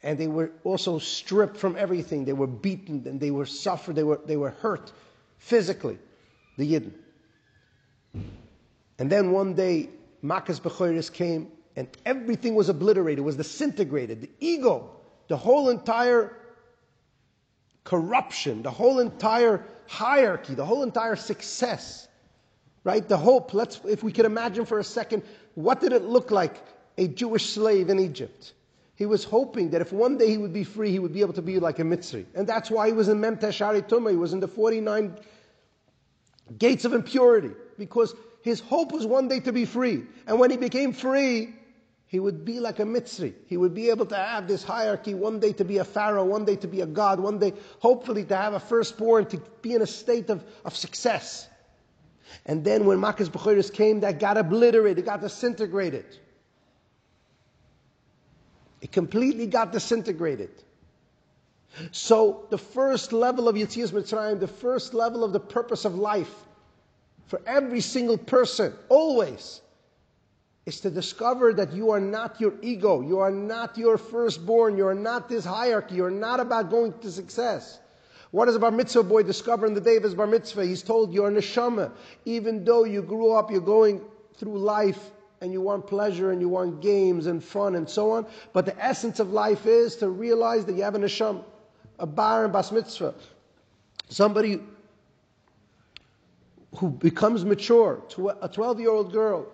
and 0.02 0.18
they 0.18 0.28
were 0.28 0.52
also 0.64 0.98
stripped 1.00 1.58
from 1.58 1.76
everything. 1.76 2.24
They 2.24 2.34
were 2.34 2.48
beaten 2.48 3.04
and 3.06 3.20
they 3.20 3.32
were 3.32 3.46
suffered. 3.46 3.96
They 3.96 4.04
were, 4.04 4.22
they 4.26 4.38
were 4.38 4.52
hurt 4.52 4.92
physically, 5.38 5.98
the 6.58 6.74
Yidden. 6.74 6.94
And 8.98 9.10
then 9.10 9.32
one 9.32 9.54
day, 9.54 9.90
Makas 10.24 10.60
Bechoris 10.60 11.12
came 11.12 11.52
and 11.76 11.88
everything 12.06 12.56
was 12.56 12.70
obliterated, 12.70 13.24
was 13.24 13.38
disintegrated. 13.38 14.22
The 14.22 14.30
ego, 14.40 14.90
the 15.28 15.38
whole 15.38 15.70
entire 15.70 16.36
corruption, 17.84 18.62
the 18.64 18.72
whole 18.72 19.00
entire 19.00 19.66
hierarchy, 19.88 20.56
the 20.56 20.66
whole 20.66 20.84
entire 20.84 21.16
success, 21.16 22.09
right? 22.84 23.08
The 23.08 23.18
hope, 23.18 23.54
let's, 23.54 23.80
if 23.86 24.04
we 24.04 24.12
could 24.12 24.26
imagine 24.26 24.66
for 24.66 24.80
a 24.80 24.84
second, 24.84 25.24
what 25.56 25.82
did 25.82 25.94
it 25.94 26.04
look 26.04 26.32
like 26.32 26.56
a 26.98 27.08
Jewish 27.08 27.50
slave 27.50 27.90
in 27.90 28.00
Egypt? 28.00 28.54
He 28.96 29.06
was 29.06 29.24
hoping 29.24 29.70
that 29.72 29.82
if 29.82 29.94
one 29.94 30.18
day 30.18 30.30
he 30.30 30.38
would 30.38 30.54
be 30.54 30.66
free, 30.66 30.92
he 30.92 31.00
would 31.00 31.14
be 31.14 31.22
able 31.22 31.34
to 31.34 31.42
be 31.42 31.60
like 31.60 31.80
a 31.80 31.84
Mitzri. 31.84 32.26
And 32.36 32.46
that's 32.46 32.70
why 32.70 32.88
he 32.88 32.94
was 32.94 33.08
in 33.08 33.22
Mem 33.22 33.38
Tumah. 33.38 34.10
He 34.10 34.18
was 34.18 34.34
in 34.34 34.42
the 34.42 34.48
49 34.48 35.16
gates 36.58 36.84
of 36.84 36.94
impurity. 36.94 37.52
Because 37.78 38.14
his 38.42 38.60
hope 38.60 38.92
was 38.92 39.06
one 39.06 39.30
day 39.30 39.40
to 39.40 39.54
be 39.54 39.64
free. 39.64 40.04
And 40.28 40.38
when 40.38 40.52
he 40.52 40.58
became 40.58 40.92
free, 40.92 41.54
he 42.08 42.20
would 42.20 42.44
be 42.44 42.60
like 42.60 42.80
a 42.80 42.84
Mitzri. 42.84 43.36
He 43.46 43.56
would 43.56 43.74
be 43.74 43.90
able 43.90 44.08
to 44.08 44.16
have 44.16 44.48
this 44.48 44.64
hierarchy, 44.64 45.14
one 45.14 45.40
day 45.40 45.54
to 45.54 45.64
be 45.64 45.78
a 45.78 45.86
Pharaoh, 45.86 46.26
one 46.26 46.44
day 46.44 46.56
to 46.58 46.68
be 46.68 46.82
a 46.82 46.88
God, 46.88 47.20
one 47.20 47.40
day 47.40 47.54
hopefully 47.80 48.26
to 48.26 48.36
have 48.36 48.54
a 48.54 48.60
firstborn, 48.60 49.28
to 49.28 49.38
be 49.62 49.76
in 49.76 49.82
a 49.82 49.88
state 49.88 50.30
of, 50.30 50.44
of 50.66 50.76
success. 50.76 51.48
And 52.46 52.64
then 52.64 52.86
when 52.86 52.98
Makas 53.00 53.30
Bechoris 53.30 53.72
came, 53.72 54.00
that 54.02 54.20
got 54.20 54.38
obliterated, 54.38 55.00
it 55.00 55.06
got 55.06 55.22
disintegrated. 55.22 56.06
It 58.82 58.92
completely 58.92 59.48
got 59.48 59.72
disintegrated. 59.72 60.52
So 61.92 62.46
the 62.50 62.58
first 62.58 63.14
level 63.14 63.48
of 63.48 63.56
Yitzias 63.56 63.92
Mitzrayim, 63.92 64.40
the 64.40 64.48
first 64.48 64.94
level 64.94 65.24
of 65.24 65.34
the 65.34 65.40
purpose 65.40 65.86
of 65.86 65.96
life 65.96 66.34
for 67.28 67.42
every 67.46 67.82
single 67.82 68.18
person, 68.18 68.74
always, 68.90 69.62
is 70.66 70.80
to 70.82 70.90
discover 70.90 71.54
that 71.54 71.74
you 71.74 71.92
are 71.92 72.00
not 72.00 72.42
your 72.42 72.54
ego, 72.62 73.02
you 73.02 73.20
are 73.20 73.32
not 73.32 73.78
your 73.78 73.98
firstborn, 73.98 74.78
you 74.78 74.88
are 74.88 74.96
not 74.96 75.30
this 75.30 75.46
hierarchy, 75.46 75.96
you 75.96 76.06
are 76.06 76.12
not 76.12 76.40
about 76.40 76.70
going 76.70 76.92
to 77.00 77.12
success. 77.12 77.80
What 78.32 78.46
does 78.46 78.56
a 78.56 78.60
bar 78.60 78.72
mitzvah 78.72 79.04
boy 79.04 79.24
discover 79.24 79.66
in 79.66 79.74
the 79.74 79.82
day 79.82 79.96
of 79.96 80.04
his 80.04 80.14
bar 80.14 80.28
mitzvah? 80.28 80.66
He's 80.66 80.84
told 80.84 81.14
you're 81.14 81.30
a 81.30 81.32
neshama. 81.32 81.92
Even 82.26 82.64
though 82.64 82.84
you 82.84 83.02
grew 83.02 83.32
up, 83.32 83.50
you're 83.50 83.62
going 83.62 84.02
through 84.36 84.60
life 84.60 85.12
and 85.42 85.52
you 85.52 85.62
want 85.62 85.88
pleasure 85.88 86.32
and 86.32 86.42
you 86.42 86.50
want 86.50 86.82
games 86.82 87.26
and 87.26 87.44
fun 87.44 87.76
and 87.76 87.90
so 87.90 88.12
on. 88.12 88.28
But 88.54 88.66
the 88.66 88.78
essence 88.84 89.20
of 89.20 89.32
life 89.32 89.66
is 89.66 89.96
to 89.98 90.10
realize 90.10 90.66
that 90.66 90.76
you 90.76 90.84
have 90.84 90.96
a 90.96 91.00
neshama, 91.00 91.44
a 91.98 92.06
bar 92.06 92.44
and 92.44 92.54
bas 92.54 92.72
mitzvah. 92.72 93.16
Somebody 94.10 94.60
who 96.76 96.90
becomes 96.90 97.44
mature, 97.44 98.04
a 98.42 98.48
12 98.48 98.80
year 98.80 98.92
old 98.92 99.12
girl 99.12 99.48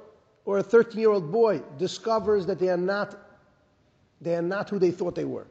or 0.43 0.57
a 0.57 0.63
13 0.63 0.99
year 0.99 1.11
old 1.11 1.31
boy 1.31 1.61
discovers 1.77 2.45
that 2.47 2.59
they 2.59 2.69
are 2.69 2.77
not, 2.77 3.15
they 4.19 4.35
are 4.35 4.41
not 4.41 4.69
who 4.69 4.79
they 4.79 4.91
thought 4.91 5.15
they 5.15 5.25
were. 5.25 5.47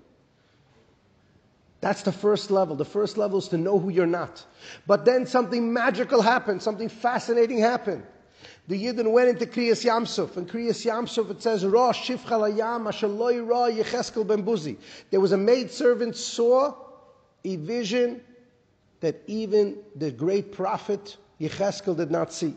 That's 1.84 2.00
the 2.00 2.12
first 2.12 2.50
level. 2.50 2.74
The 2.76 2.86
first 2.86 3.18
level 3.18 3.38
is 3.38 3.48
to 3.48 3.58
know 3.58 3.78
who 3.78 3.90
you're 3.90 4.06
not. 4.06 4.42
But 4.86 5.04
then 5.04 5.26
something 5.26 5.70
magical 5.70 6.22
happened, 6.22 6.62
something 6.62 6.88
fascinating 6.88 7.58
happened. 7.58 8.04
The 8.68 8.82
Yidden 8.82 9.12
went 9.12 9.28
into 9.28 9.44
Kriyas 9.44 9.84
Yamsuf. 9.84 10.38
and 10.38 10.48
Kriyas 10.48 10.86
Yamsuf 10.86 11.30
it 11.30 11.42
says, 11.42 11.62
Ra 11.62 11.92
shifcha 11.92 12.40
layam 12.40 12.88
ashaloi 12.88 13.46
ra 13.46 13.68
yecheskel 13.68 14.26
ben 14.26 14.42
buzi. 14.42 14.78
There 15.10 15.20
was 15.20 15.32
a 15.32 15.36
maid 15.36 15.70
servant 15.70 16.16
saw 16.16 16.74
a 17.44 17.56
vision 17.56 18.22
that 19.00 19.20
even 19.26 19.76
the 19.94 20.10
great 20.10 20.52
prophet 20.52 21.18
Yecheskel 21.38 21.98
did 21.98 22.10
not 22.10 22.32
see. 22.32 22.56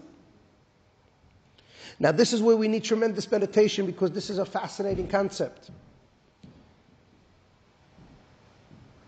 Now 2.00 2.14
this 2.14 2.32
is 2.32 2.42
where 2.42 2.56
we 2.56 2.70
need 2.70 2.86
tremendous 2.86 3.30
meditation 3.30 3.86
because 3.88 4.12
this 4.12 4.30
is 4.30 4.38
a 4.38 4.46
fascinating 4.46 5.10
concept. 5.10 5.70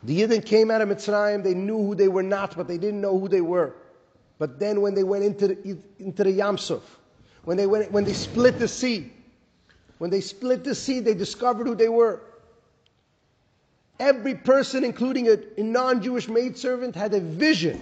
The 0.03 0.21
Yidden 0.21 0.45
came 0.45 0.71
out 0.71 0.81
of 0.81 0.89
Mitzrayim, 0.89 1.43
they 1.43 1.53
knew 1.53 1.77
who 1.77 1.95
they 1.95 2.07
were 2.07 2.23
not, 2.23 2.55
but 2.55 2.67
they 2.67 2.77
didn't 2.77 3.01
know 3.01 3.19
who 3.19 3.27
they 3.27 3.41
were. 3.41 3.75
But 4.37 4.59
then 4.59 4.81
when 4.81 4.95
they 4.95 5.03
went 5.03 5.25
into 5.25 5.49
the, 5.49 5.77
into 5.99 6.23
the 6.23 6.31
Yamsuf, 6.31 6.81
when 7.43 7.57
they, 7.57 7.67
went, 7.67 7.91
when 7.91 8.05
they 8.05 8.13
split 8.13 8.57
the 8.57 8.67
sea, 8.67 9.11
when 9.97 10.09
they 10.09 10.21
split 10.21 10.63
the 10.63 10.73
sea, 10.73 11.01
they 11.01 11.13
discovered 11.13 11.67
who 11.67 11.75
they 11.75 11.89
were. 11.89 12.21
Every 13.99 14.35
person, 14.35 14.85
including 14.85 15.27
a, 15.27 15.37
a 15.57 15.63
non-Jewish 15.63 16.29
maidservant, 16.29 16.95
had 16.95 17.13
a 17.13 17.19
vision, 17.19 17.81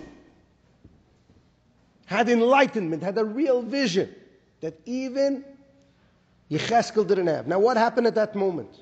had 2.07 2.27
enlightenment, 2.27 3.03
had 3.03 3.19
a 3.19 3.25
real 3.25 3.62
vision 3.62 4.13
that 4.62 4.79
even 4.86 5.45
Yecheskel 6.50 7.07
didn't 7.07 7.27
have. 7.27 7.45
Now 7.45 7.59
what 7.59 7.77
happened 7.77 8.07
at 8.07 8.15
that 8.15 8.36
moment? 8.36 8.81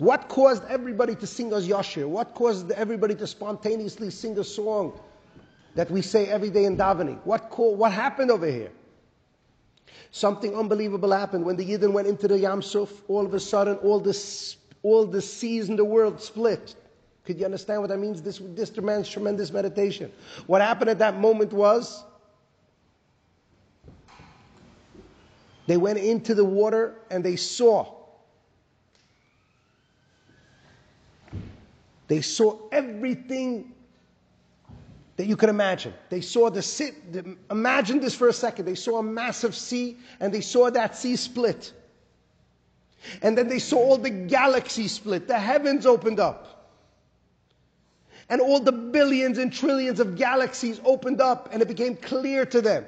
What 0.00 0.28
caused 0.28 0.64
everybody 0.64 1.14
to 1.16 1.26
sing 1.26 1.52
Az 1.52 1.68
Yashir? 1.68 2.08
What 2.08 2.34
caused 2.34 2.70
everybody 2.70 3.14
to 3.16 3.26
spontaneously 3.26 4.08
sing 4.08 4.38
a 4.38 4.44
song 4.44 4.98
that 5.74 5.90
we 5.90 6.00
say 6.00 6.26
every 6.26 6.48
day 6.48 6.64
in 6.64 6.78
davening? 6.78 7.18
What, 7.24 7.50
co- 7.50 7.72
what 7.72 7.92
happened 7.92 8.30
over 8.30 8.46
here? 8.46 8.70
Something 10.10 10.56
unbelievable 10.56 11.12
happened. 11.12 11.44
When 11.44 11.56
the 11.56 11.66
Yidden 11.66 11.92
went 11.92 12.08
into 12.08 12.28
the 12.28 12.38
Yam 12.38 12.62
Suf, 12.62 12.88
all 13.08 13.26
of 13.26 13.34
a 13.34 13.40
sudden, 13.40 13.76
all 13.76 14.00
the, 14.00 14.18
all 14.82 15.04
the 15.04 15.20
seas 15.20 15.68
in 15.68 15.76
the 15.76 15.84
world 15.84 16.18
split. 16.18 16.76
Could 17.26 17.38
you 17.38 17.44
understand 17.44 17.82
what 17.82 17.90
that 17.90 17.98
means? 17.98 18.22
This, 18.22 18.40
this 18.42 18.70
demands 18.70 19.06
tremendous 19.06 19.52
meditation. 19.52 20.10
What 20.46 20.62
happened 20.62 20.88
at 20.88 20.98
that 21.00 21.20
moment 21.20 21.52
was 21.52 22.04
they 25.66 25.76
went 25.76 25.98
into 25.98 26.34
the 26.34 26.46
water 26.46 26.94
and 27.10 27.22
they 27.22 27.36
saw 27.36 27.99
They 32.10 32.22
saw 32.22 32.58
everything 32.72 33.72
that 35.16 35.26
you 35.26 35.36
could 35.36 35.48
imagine. 35.48 35.94
They 36.08 36.20
saw 36.20 36.50
the 36.50 36.60
sea. 36.60 36.90
Imagine 37.52 38.00
this 38.00 38.16
for 38.16 38.26
a 38.26 38.32
second. 38.32 38.64
They 38.64 38.74
saw 38.74 38.98
a 38.98 39.02
massive 39.02 39.54
sea 39.54 39.96
and 40.18 40.34
they 40.34 40.40
saw 40.40 40.70
that 40.70 40.96
sea 40.96 41.14
split. 41.14 41.72
And 43.22 43.38
then 43.38 43.46
they 43.46 43.60
saw 43.60 43.76
all 43.76 43.96
the 43.96 44.10
galaxies 44.10 44.90
split. 44.90 45.28
The 45.28 45.38
heavens 45.38 45.86
opened 45.86 46.18
up. 46.18 46.72
And 48.28 48.40
all 48.40 48.58
the 48.58 48.72
billions 48.72 49.38
and 49.38 49.52
trillions 49.52 50.00
of 50.00 50.16
galaxies 50.16 50.80
opened 50.84 51.20
up 51.20 51.50
and 51.52 51.62
it 51.62 51.68
became 51.68 51.94
clear 51.94 52.44
to 52.46 52.60
them. 52.60 52.86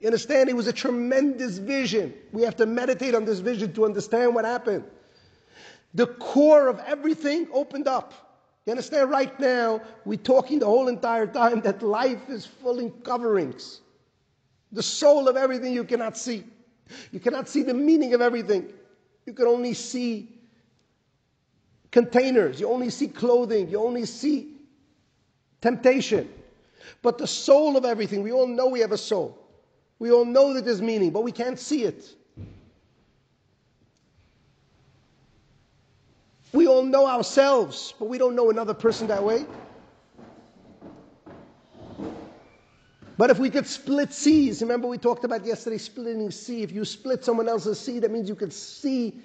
You 0.00 0.08
understand? 0.08 0.50
It 0.50 0.56
was 0.56 0.66
a 0.66 0.74
tremendous 0.74 1.56
vision. 1.56 2.12
We 2.32 2.42
have 2.42 2.56
to 2.56 2.66
meditate 2.66 3.14
on 3.14 3.24
this 3.24 3.38
vision 3.38 3.72
to 3.72 3.86
understand 3.86 4.34
what 4.34 4.44
happened. 4.44 4.84
The 5.94 6.06
core 6.06 6.68
of 6.68 6.80
everything 6.80 7.48
opened 7.54 7.88
up. 7.88 8.27
You 8.66 8.72
understand? 8.72 9.10
Right 9.10 9.38
now, 9.40 9.80
we're 10.04 10.18
talking 10.18 10.58
the 10.58 10.66
whole 10.66 10.88
entire 10.88 11.26
time 11.26 11.60
that 11.62 11.82
life 11.82 12.28
is 12.28 12.44
full 12.44 12.80
in 12.80 12.90
coverings. 13.02 13.80
The 14.72 14.82
soul 14.82 15.28
of 15.28 15.36
everything 15.36 15.72
you 15.72 15.84
cannot 15.84 16.16
see. 16.16 16.44
You 17.12 17.20
cannot 17.20 17.48
see 17.48 17.62
the 17.62 17.74
meaning 17.74 18.14
of 18.14 18.20
everything. 18.20 18.72
You 19.26 19.32
can 19.32 19.46
only 19.46 19.74
see 19.74 20.28
containers. 21.90 22.60
You 22.60 22.70
only 22.70 22.90
see 22.90 23.08
clothing. 23.08 23.68
You 23.70 23.80
only 23.80 24.04
see 24.04 24.56
temptation. 25.60 26.28
But 27.02 27.18
the 27.18 27.26
soul 27.26 27.76
of 27.76 27.84
everything, 27.84 28.22
we 28.22 28.32
all 28.32 28.46
know 28.46 28.68
we 28.68 28.80
have 28.80 28.92
a 28.92 28.98
soul. 28.98 29.38
We 29.98 30.12
all 30.12 30.24
know 30.24 30.54
that 30.54 30.64
there's 30.64 30.82
meaning, 30.82 31.10
but 31.10 31.24
we 31.24 31.32
can't 31.32 31.58
see 31.58 31.84
it. 31.84 32.14
We 36.52 36.66
all 36.66 36.82
know 36.82 37.06
ourselves, 37.06 37.94
but 37.98 38.08
we 38.08 38.16
don't 38.18 38.34
know 38.34 38.50
another 38.50 38.74
person 38.74 39.06
that 39.08 39.22
way. 39.22 39.44
But 43.18 43.30
if 43.30 43.38
we 43.38 43.50
could 43.50 43.66
split 43.66 44.12
seas, 44.12 44.62
remember 44.62 44.86
we 44.86 44.96
talked 44.96 45.24
about 45.24 45.44
yesterday 45.44 45.78
splitting 45.78 46.30
sea. 46.30 46.62
If 46.62 46.70
you 46.70 46.84
split 46.84 47.24
someone 47.24 47.48
else's 47.48 47.78
sea, 47.78 47.98
that 47.98 48.12
means 48.12 48.28
you 48.28 48.36
could 48.36 48.52
see 48.52 49.20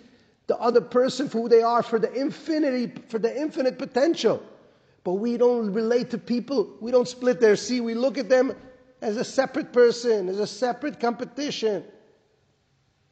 the 0.47 0.57
other 0.57 0.81
person 0.81 1.29
for 1.29 1.41
who 1.41 1.49
they 1.49 1.61
are, 1.61 1.83
for 1.83 1.99
the 1.99 2.11
infinity, 2.11 2.91
for 3.07 3.19
the 3.19 3.39
infinite 3.39 3.77
potential. 3.77 4.41
But 5.03 5.13
we 5.13 5.37
don't 5.37 5.71
relate 5.71 6.09
to 6.09 6.17
people. 6.17 6.75
We 6.81 6.91
don't 6.91 7.07
split 7.07 7.39
their 7.39 7.55
sea. 7.55 7.81
We 7.81 7.93
look 7.93 8.17
at 8.17 8.29
them 8.29 8.55
as 9.01 9.17
a 9.17 9.23
separate 9.23 9.71
person, 9.71 10.27
as 10.27 10.39
a 10.39 10.47
separate 10.47 10.99
competition 10.99 11.83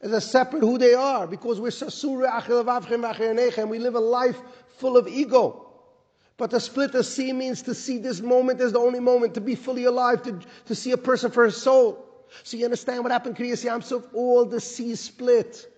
as 0.02 0.12
a 0.12 0.20
separate 0.20 0.60
who 0.60 0.78
they 0.78 0.94
are 0.94 1.26
because 1.26 1.60
we're 1.60 1.70
sasura 1.70 3.68
we 3.68 3.78
live 3.78 3.94
a 3.94 4.00
life 4.00 4.38
full 4.78 4.96
of 4.96 5.06
ego. 5.06 5.68
But 6.36 6.50
to 6.50 6.60
split 6.60 6.92
the 6.92 7.04
sea 7.04 7.32
means 7.32 7.62
to 7.62 7.74
see 7.74 7.98
this 7.98 8.20
moment 8.20 8.60
as 8.60 8.72
the 8.72 8.80
only 8.80 8.98
moment, 8.98 9.34
to 9.34 9.40
be 9.40 9.54
fully 9.54 9.84
alive, 9.84 10.22
to, 10.24 10.40
to 10.66 10.74
see 10.74 10.90
a 10.90 10.96
person 10.96 11.30
for 11.30 11.44
his 11.44 11.56
soul. 11.56 12.04
So 12.42 12.56
you 12.56 12.64
understand 12.64 13.04
what 13.04 13.12
happened, 13.12 13.36
Kriyas 13.36 13.64
Yamsuf? 13.64 14.02
All 14.12 14.44
the 14.44 14.60
seas 14.60 14.98
split. 14.98 15.68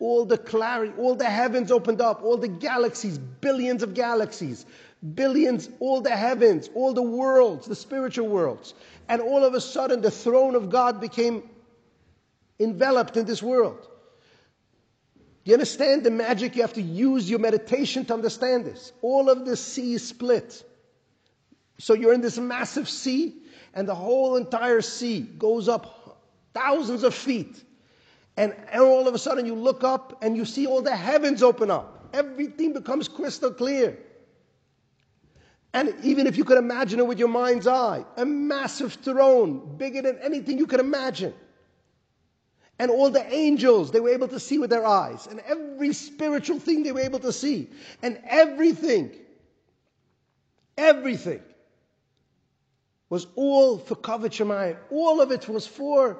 All 0.00 0.24
the 0.24 0.36
clarity, 0.36 0.92
all 0.98 1.14
the 1.14 1.24
heavens 1.24 1.70
opened 1.70 2.00
up, 2.00 2.22
all 2.24 2.36
the 2.36 2.48
galaxies, 2.48 3.18
billions 3.18 3.84
of 3.84 3.94
galaxies, 3.94 4.66
billions, 5.14 5.70
all 5.78 6.00
the 6.00 6.10
heavens, 6.10 6.68
all 6.74 6.92
the 6.92 7.02
worlds, 7.02 7.68
the 7.68 7.76
spiritual 7.76 8.28
worlds. 8.28 8.74
And 9.08 9.22
all 9.22 9.44
of 9.44 9.54
a 9.54 9.60
sudden 9.60 10.00
the 10.00 10.10
throne 10.10 10.56
of 10.56 10.70
God 10.70 11.00
became 11.00 11.48
enveloped 12.58 13.16
in 13.16 13.24
this 13.24 13.42
world. 13.42 13.88
Do 15.44 15.50
you 15.50 15.54
understand 15.54 16.04
the 16.04 16.10
magic? 16.10 16.54
You 16.54 16.62
have 16.62 16.74
to 16.74 16.82
use 16.82 17.28
your 17.28 17.40
meditation 17.40 18.04
to 18.06 18.14
understand 18.14 18.64
this. 18.64 18.92
All 19.02 19.28
of 19.28 19.44
the 19.44 19.56
sea 19.56 19.94
is 19.94 20.06
split. 20.06 20.64
So 21.78 21.94
you're 21.94 22.14
in 22.14 22.20
this 22.20 22.38
massive 22.38 22.88
sea, 22.88 23.34
and 23.74 23.88
the 23.88 23.94
whole 23.94 24.36
entire 24.36 24.82
sea 24.82 25.20
goes 25.20 25.68
up 25.68 26.22
thousands 26.54 27.02
of 27.02 27.14
feet. 27.14 27.64
And, 28.36 28.54
and 28.70 28.82
all 28.82 29.08
of 29.08 29.14
a 29.14 29.18
sudden 29.18 29.46
you 29.46 29.54
look 29.54 29.82
up 29.82 30.22
and 30.22 30.36
you 30.36 30.44
see 30.44 30.66
all 30.66 30.80
the 30.80 30.94
heavens 30.94 31.42
open 31.42 31.70
up. 31.70 32.08
Everything 32.12 32.72
becomes 32.72 33.08
crystal 33.08 33.50
clear. 33.50 33.98
And 35.74 35.94
even 36.02 36.26
if 36.26 36.36
you 36.36 36.44
could 36.44 36.58
imagine 36.58 37.00
it 37.00 37.06
with 37.06 37.18
your 37.18 37.28
mind's 37.28 37.66
eye, 37.66 38.04
a 38.16 38.24
massive 38.24 38.94
throne, 38.94 39.76
bigger 39.76 40.02
than 40.02 40.18
anything 40.22 40.58
you 40.58 40.66
could 40.66 40.80
imagine 40.80 41.34
and 42.82 42.90
all 42.90 43.10
the 43.10 43.24
angels 43.32 43.92
they 43.92 44.00
were 44.00 44.08
able 44.08 44.26
to 44.26 44.40
see 44.40 44.58
with 44.58 44.68
their 44.68 44.84
eyes, 44.84 45.28
and 45.28 45.38
every 45.46 45.92
spiritual 45.92 46.58
thing 46.58 46.82
they 46.82 46.90
were 46.90 46.98
able 46.98 47.20
to 47.20 47.32
see, 47.32 47.70
and 48.02 48.20
everything, 48.26 49.12
everything 50.76 51.40
was 53.08 53.28
all 53.36 53.78
for 53.78 53.94
Kavod 53.94 54.30
Shemayim. 54.30 54.76
All 54.90 55.20
of 55.20 55.30
it 55.30 55.48
was 55.48 55.64
for 55.64 56.18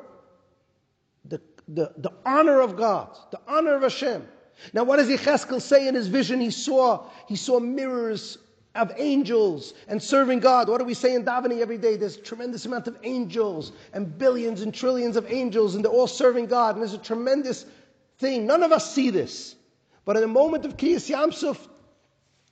the, 1.25 1.41
the, 1.67 1.93
the 1.97 2.13
honor 2.25 2.61
of 2.61 2.77
God, 2.77 3.09
the 3.33 3.41
honor 3.49 3.75
of 3.75 3.83
Hashem. 3.83 4.25
Now, 4.73 4.85
what 4.85 4.99
does 4.99 5.09
Yecheskel 5.09 5.61
say 5.61 5.89
in 5.89 5.97
his 5.97 6.07
vision? 6.07 6.41
He 6.41 6.53
saw, 6.53 7.09
he 7.27 7.35
saw 7.35 7.59
mirrors 7.59 8.39
of 8.75 8.93
angels 8.97 9.75
and 9.89 10.03
serving 10.03 10.41
God. 10.41 10.69
What 10.69 10.79
do 10.79 10.85
we 10.85 10.95
say 10.95 11.15
in 11.15 11.25
davening 11.25 11.61
every 11.61 11.79
day? 11.79 11.97
There's 11.97 12.17
a 12.17 12.21
tremendous 12.21 12.65
amount 12.65 12.89
of 12.89 12.97
angels 13.03 13.73
and 13.93 14.17
billions 14.17 14.63
and 14.63 14.73
trillions 14.73 15.17
of 15.17 15.31
angels, 15.31 15.75
and 15.75 15.85
they're 15.85 15.93
all 15.93 16.07
serving 16.07 16.47
God. 16.47 16.75
And 16.75 16.83
there's 16.83 16.95
a 16.95 16.99
tremendous 16.99 17.67
thing. 18.19 18.47
None 18.47 18.63
of 18.63 18.73
us 18.73 18.95
see 18.95 19.11
this. 19.11 19.55
But 20.05 20.17
in 20.17 20.23
the 20.23 20.29
moment 20.29 20.65
of 20.65 20.77
Kriyas 20.77 21.11
Yamsuf, 21.11 21.59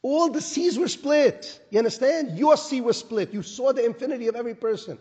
all 0.02 0.30
the 0.30 0.40
seas 0.40 0.78
were 0.78 0.88
split. 0.88 1.60
You 1.70 1.78
understand? 1.78 2.38
Your 2.38 2.56
sea 2.56 2.80
was 2.80 2.98
split. 2.98 3.32
You 3.32 3.42
saw 3.42 3.72
the 3.72 3.84
infinity 3.84 4.28
of 4.28 4.36
every 4.36 4.54
person. 4.54 4.98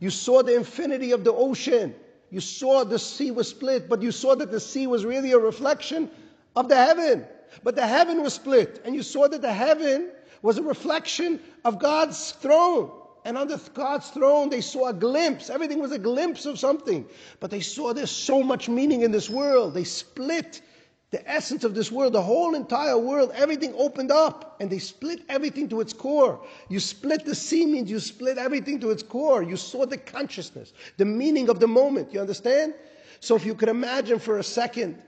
You 0.00 0.10
saw 0.10 0.42
the 0.42 0.56
infinity 0.56 1.12
of 1.12 1.24
the 1.24 1.32
ocean. 1.32 1.94
You 2.30 2.40
saw 2.40 2.84
the 2.84 2.98
sea 2.98 3.30
was 3.30 3.48
split, 3.48 3.88
but 3.88 4.02
you 4.02 4.12
saw 4.12 4.34
that 4.34 4.50
the 4.50 4.60
sea 4.60 4.86
was 4.86 5.04
really 5.04 5.32
a 5.32 5.38
reflection 5.38 6.10
of 6.54 6.68
the 6.68 6.76
heaven. 6.76 7.26
But 7.64 7.74
the 7.74 7.86
heaven 7.86 8.22
was 8.22 8.34
split, 8.34 8.82
and 8.84 8.94
you 8.94 9.02
saw 9.02 9.26
that 9.28 9.40
the 9.40 9.52
heaven 9.52 10.10
was 10.42 10.58
a 10.58 10.62
reflection 10.62 11.40
of 11.64 11.78
God's 11.78 12.32
throne. 12.32 12.90
And 13.24 13.36
under 13.36 13.58
God's 13.74 14.08
throne, 14.10 14.48
they 14.48 14.60
saw 14.60 14.88
a 14.88 14.94
glimpse. 14.94 15.50
Everything 15.50 15.80
was 15.80 15.92
a 15.92 15.98
glimpse 15.98 16.46
of 16.46 16.58
something. 16.58 17.06
But 17.40 17.50
they 17.50 17.60
saw 17.60 17.92
there's 17.92 18.10
so 18.10 18.42
much 18.42 18.68
meaning 18.68 19.02
in 19.02 19.10
this 19.10 19.28
world. 19.28 19.74
They 19.74 19.84
split 19.84 20.62
the 21.10 21.26
essence 21.30 21.64
of 21.64 21.74
this 21.74 21.90
world, 21.90 22.12
the 22.12 22.22
whole 22.22 22.54
entire 22.54 22.98
world, 22.98 23.32
everything 23.34 23.74
opened 23.78 24.10
up 24.10 24.56
and 24.60 24.68
they 24.68 24.78
split 24.78 25.22
everything 25.30 25.66
to 25.70 25.80
its 25.80 25.94
core. 25.94 26.38
You 26.68 26.80
split 26.80 27.24
the 27.24 27.34
sea 27.34 27.64
means 27.64 27.90
you 27.90 27.98
split 27.98 28.36
everything 28.36 28.78
to 28.80 28.90
its 28.90 29.02
core. 29.02 29.42
You 29.42 29.56
saw 29.56 29.86
the 29.86 29.96
consciousness, 29.96 30.74
the 30.98 31.06
meaning 31.06 31.48
of 31.48 31.60
the 31.60 31.68
moment. 31.68 32.12
You 32.12 32.20
understand? 32.20 32.74
So 33.20 33.36
if 33.36 33.46
you 33.46 33.54
could 33.54 33.70
imagine 33.70 34.18
for 34.18 34.38
a 34.38 34.42
second 34.42 35.00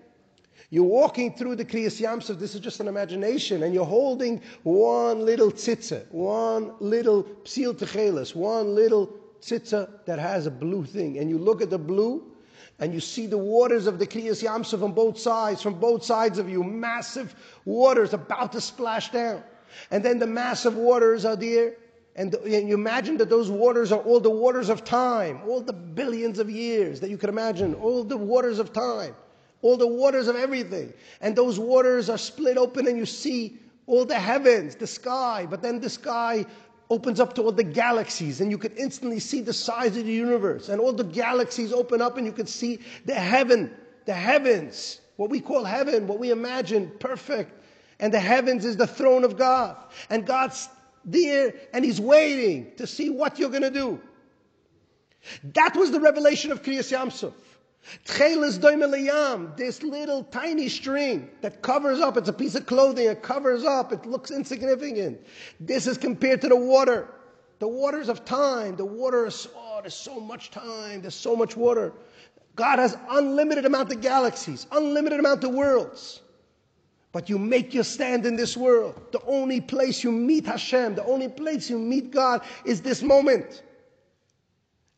you're 0.70 0.84
walking 0.84 1.34
through 1.34 1.56
the 1.56 1.64
Kriyas 1.64 2.00
Yamsuf, 2.00 2.38
this 2.38 2.54
is 2.54 2.60
just 2.60 2.78
an 2.78 2.86
imagination, 2.86 3.64
and 3.64 3.74
you're 3.74 3.84
holding 3.84 4.40
one 4.62 5.26
little 5.26 5.50
tzitza, 5.50 6.08
one 6.12 6.72
little 6.78 7.24
psil 7.42 7.74
techelis, 7.74 8.36
one 8.36 8.72
little 8.76 9.12
tzitza 9.40 9.88
that 10.06 10.20
has 10.20 10.46
a 10.46 10.50
blue 10.50 10.84
thing. 10.84 11.18
And 11.18 11.28
you 11.28 11.38
look 11.38 11.60
at 11.60 11.70
the 11.70 11.78
blue, 11.78 12.22
and 12.78 12.94
you 12.94 13.00
see 13.00 13.26
the 13.26 13.36
waters 13.36 13.88
of 13.88 13.98
the 13.98 14.06
Kriyas 14.06 14.44
Yamsuf 14.44 14.80
on 14.84 14.92
both 14.92 15.18
sides, 15.18 15.60
from 15.60 15.74
both 15.74 16.04
sides 16.04 16.38
of 16.38 16.48
you, 16.48 16.62
massive 16.62 17.34
waters 17.64 18.14
about 18.14 18.52
to 18.52 18.60
splash 18.60 19.10
down. 19.10 19.42
And 19.90 20.04
then 20.04 20.20
the 20.20 20.26
massive 20.26 20.76
waters 20.76 21.24
are 21.24 21.36
there, 21.36 21.74
and, 22.14 22.32
and, 22.34 22.68
you 22.68 22.74
imagine 22.74 23.16
that 23.16 23.28
those 23.28 23.50
waters 23.50 23.90
are 23.90 24.00
all 24.00 24.20
the 24.20 24.30
waters 24.30 24.68
of 24.68 24.84
time, 24.84 25.40
all 25.48 25.60
the 25.60 25.72
billions 25.72 26.38
of 26.38 26.48
years 26.48 27.00
that 27.00 27.10
you 27.10 27.18
can 27.18 27.28
imagine, 27.28 27.74
all 27.74 28.04
the 28.04 28.16
waters 28.16 28.60
of 28.60 28.72
time 28.72 29.16
all 29.62 29.76
the 29.76 29.86
waters 29.86 30.28
of 30.28 30.36
everything. 30.36 30.92
And 31.20 31.36
those 31.36 31.58
waters 31.58 32.08
are 32.08 32.18
split 32.18 32.56
open, 32.56 32.86
and 32.86 32.96
you 32.96 33.06
see 33.06 33.58
all 33.86 34.04
the 34.04 34.18
heavens, 34.18 34.76
the 34.76 34.86
sky, 34.86 35.46
but 35.48 35.62
then 35.62 35.80
the 35.80 35.90
sky 35.90 36.46
opens 36.88 37.20
up 37.20 37.34
to 37.34 37.42
all 37.42 37.52
the 37.52 37.64
galaxies, 37.64 38.40
and 38.40 38.50
you 38.50 38.58
could 38.58 38.76
instantly 38.76 39.20
see 39.20 39.40
the 39.40 39.52
size 39.52 39.96
of 39.96 40.04
the 40.04 40.12
universe. 40.12 40.68
And 40.68 40.80
all 40.80 40.92
the 40.92 41.04
galaxies 41.04 41.72
open 41.72 42.02
up, 42.02 42.16
and 42.16 42.26
you 42.26 42.32
could 42.32 42.48
see 42.48 42.80
the 43.04 43.14
heaven, 43.14 43.72
the 44.06 44.12
heavens, 44.12 45.00
what 45.16 45.30
we 45.30 45.40
call 45.40 45.64
heaven, 45.64 46.06
what 46.06 46.18
we 46.18 46.30
imagine 46.30 46.90
perfect. 46.98 47.52
And 48.00 48.12
the 48.12 48.20
heavens 48.20 48.64
is 48.64 48.76
the 48.76 48.86
throne 48.86 49.24
of 49.24 49.36
God. 49.36 49.76
And 50.08 50.26
God's 50.26 50.68
there, 51.04 51.54
and 51.72 51.84
He's 51.84 52.00
waiting 52.00 52.72
to 52.76 52.86
see 52.86 53.10
what 53.10 53.38
you're 53.38 53.50
going 53.50 53.62
to 53.62 53.70
do. 53.70 54.00
That 55.54 55.76
was 55.76 55.90
the 55.90 56.00
revelation 56.00 56.50
of 56.50 56.62
Kriyas 56.62 56.90
Yamsuf. 56.92 57.34
This 59.56 59.82
little 59.82 60.24
tiny 60.24 60.68
string 60.68 61.30
that 61.40 61.62
covers 61.62 62.00
up, 62.00 62.16
it's 62.16 62.28
a 62.28 62.32
piece 62.32 62.54
of 62.54 62.66
clothing, 62.66 63.06
it 63.06 63.22
covers 63.22 63.64
up, 63.64 63.92
it 63.92 64.06
looks 64.06 64.30
insignificant. 64.30 65.20
This 65.58 65.86
is 65.86 65.98
compared 65.98 66.40
to 66.42 66.48
the 66.48 66.56
water. 66.56 67.08
The 67.58 67.68
waters 67.68 68.08
of 68.08 68.24
time, 68.24 68.76
the 68.76 68.84
water 68.84 69.26
is, 69.26 69.48
oh, 69.54 69.80
there's 69.82 69.94
so 69.94 70.18
much 70.18 70.50
time, 70.50 71.02
there's 71.02 71.14
so 71.14 71.36
much 71.36 71.56
water. 71.56 71.92
God 72.56 72.78
has 72.78 72.96
unlimited 73.10 73.64
amount 73.66 73.92
of 73.92 74.00
galaxies, 74.00 74.66
unlimited 74.72 75.18
amount 75.20 75.44
of 75.44 75.52
worlds. 75.52 76.20
But 77.12 77.28
you 77.28 77.38
make 77.38 77.74
your 77.74 77.84
stand 77.84 78.24
in 78.24 78.36
this 78.36 78.56
world. 78.56 79.00
The 79.12 79.20
only 79.26 79.60
place 79.60 80.04
you 80.04 80.12
meet 80.12 80.46
Hashem, 80.46 80.94
the 80.94 81.04
only 81.04 81.28
place 81.28 81.68
you 81.68 81.78
meet 81.78 82.12
God 82.12 82.42
is 82.64 82.80
this 82.80 83.02
moment. 83.02 83.62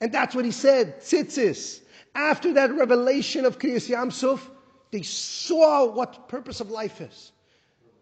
And 0.01 0.13
that's 0.13 0.35
what 0.35 0.45
he 0.45 0.51
said, 0.51 1.01
tzitzis. 1.01 1.81
After 2.15 2.53
that 2.55 2.73
revelation 2.73 3.45
of 3.45 3.59
Kriyas 3.59 3.89
Yamsuf, 3.89 4.41
they 4.91 5.03
saw 5.03 5.87
what 5.87 6.29
purpose 6.29 6.61
of 6.61 6.71
life 6.71 7.01
is. 7.01 7.33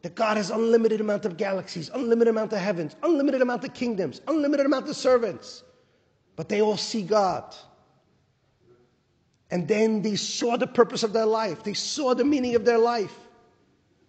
That 0.02 0.14
God 0.14 0.36
has 0.36 0.50
unlimited 0.50 1.00
amount 1.00 1.24
of 1.26 1.36
galaxies, 1.36 1.90
unlimited 1.92 2.28
amount 2.28 2.52
of 2.52 2.58
heavens, 2.58 2.96
unlimited 3.02 3.42
amount 3.42 3.64
of 3.64 3.74
kingdoms, 3.74 4.20
unlimited 4.26 4.66
amount 4.66 4.88
of 4.88 4.96
servants. 4.96 5.62
But 6.36 6.48
they 6.48 6.62
all 6.62 6.76
see 6.76 7.02
God. 7.02 7.54
And 9.50 9.68
then 9.68 10.00
they 10.02 10.16
saw 10.16 10.56
the 10.56 10.66
purpose 10.66 11.02
of 11.02 11.12
their 11.12 11.26
life. 11.26 11.62
They 11.62 11.74
saw 11.74 12.14
the 12.14 12.24
meaning 12.24 12.54
of 12.54 12.64
their 12.64 12.78
life. 12.78 13.14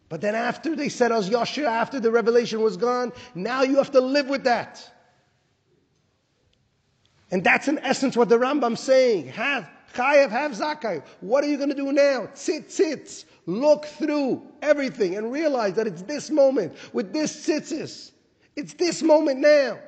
But 0.08 0.22
then 0.22 0.36
after 0.36 0.76
they 0.76 0.90
said, 0.90 1.12
Az 1.12 1.30
Yashir, 1.30 1.66
after 1.66 2.00
the 2.00 2.12
revelation 2.12 2.62
was 2.62 2.78
gone, 2.78 3.14
now 3.34 3.64
you 3.64 3.78
have 3.78 3.92
to 3.92 4.02
live 4.02 4.28
with 4.28 4.44
that. 4.44 4.90
And 7.32 7.44
that's 7.44 7.68
in 7.68 7.80
essence 7.80 8.18
what 8.18 8.28
the 8.28 8.38
Rambam's 8.38 8.82
saying. 8.82 9.30
Have, 9.30 9.70
Chayev, 9.94 10.30
have 10.30 10.52
Zakai. 10.52 11.04
What 11.20 11.44
are 11.44 11.48
you 11.48 11.58
going 11.58 11.70
to 11.70 11.76
do 11.76 11.92
now? 11.92 12.30
Sit, 12.34 12.70
tzitz. 12.70 13.26
Look 13.46 13.86
through 13.86 14.42
everything 14.62 15.18
and 15.18 15.32
realize 15.32 15.74
that 15.74 15.88
it's 15.88 16.04
this 16.04 16.30
moment 16.30 16.76
with 16.94 17.12
this 17.12 17.48
tzitzis. 17.48 18.12
It's 18.56 18.74
this 18.74 19.02
moment 19.02 19.40
now. 19.40 19.80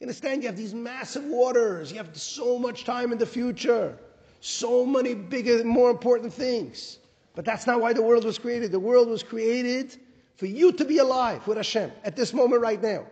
You 0.00 0.06
understand? 0.06 0.42
You 0.42 0.48
have 0.48 0.56
these 0.56 0.74
massive 0.74 1.24
waters. 1.24 1.90
You 1.90 1.98
have 1.98 2.16
so 2.16 2.58
much 2.58 2.84
time 2.84 3.12
in 3.12 3.18
the 3.18 3.26
future. 3.26 3.96
So 4.40 4.84
many 4.84 5.14
bigger, 5.14 5.64
more 5.64 5.90
important 5.90 6.32
things. 6.32 6.98
But 7.34 7.44
that's 7.44 7.66
not 7.66 7.80
why 7.80 7.92
the 7.92 8.02
world 8.02 8.24
was 8.24 8.38
created. 8.38 8.72
The 8.72 8.80
world 8.80 9.08
was 9.08 9.22
created 9.22 9.96
for 10.36 10.46
you 10.46 10.72
to 10.72 10.84
be 10.84 10.98
alive 10.98 11.46
with 11.46 11.56
Hashem 11.56 11.90
at 12.04 12.16
this 12.16 12.32
moment 12.32 12.62
right 12.62 12.82
now. 12.82 13.06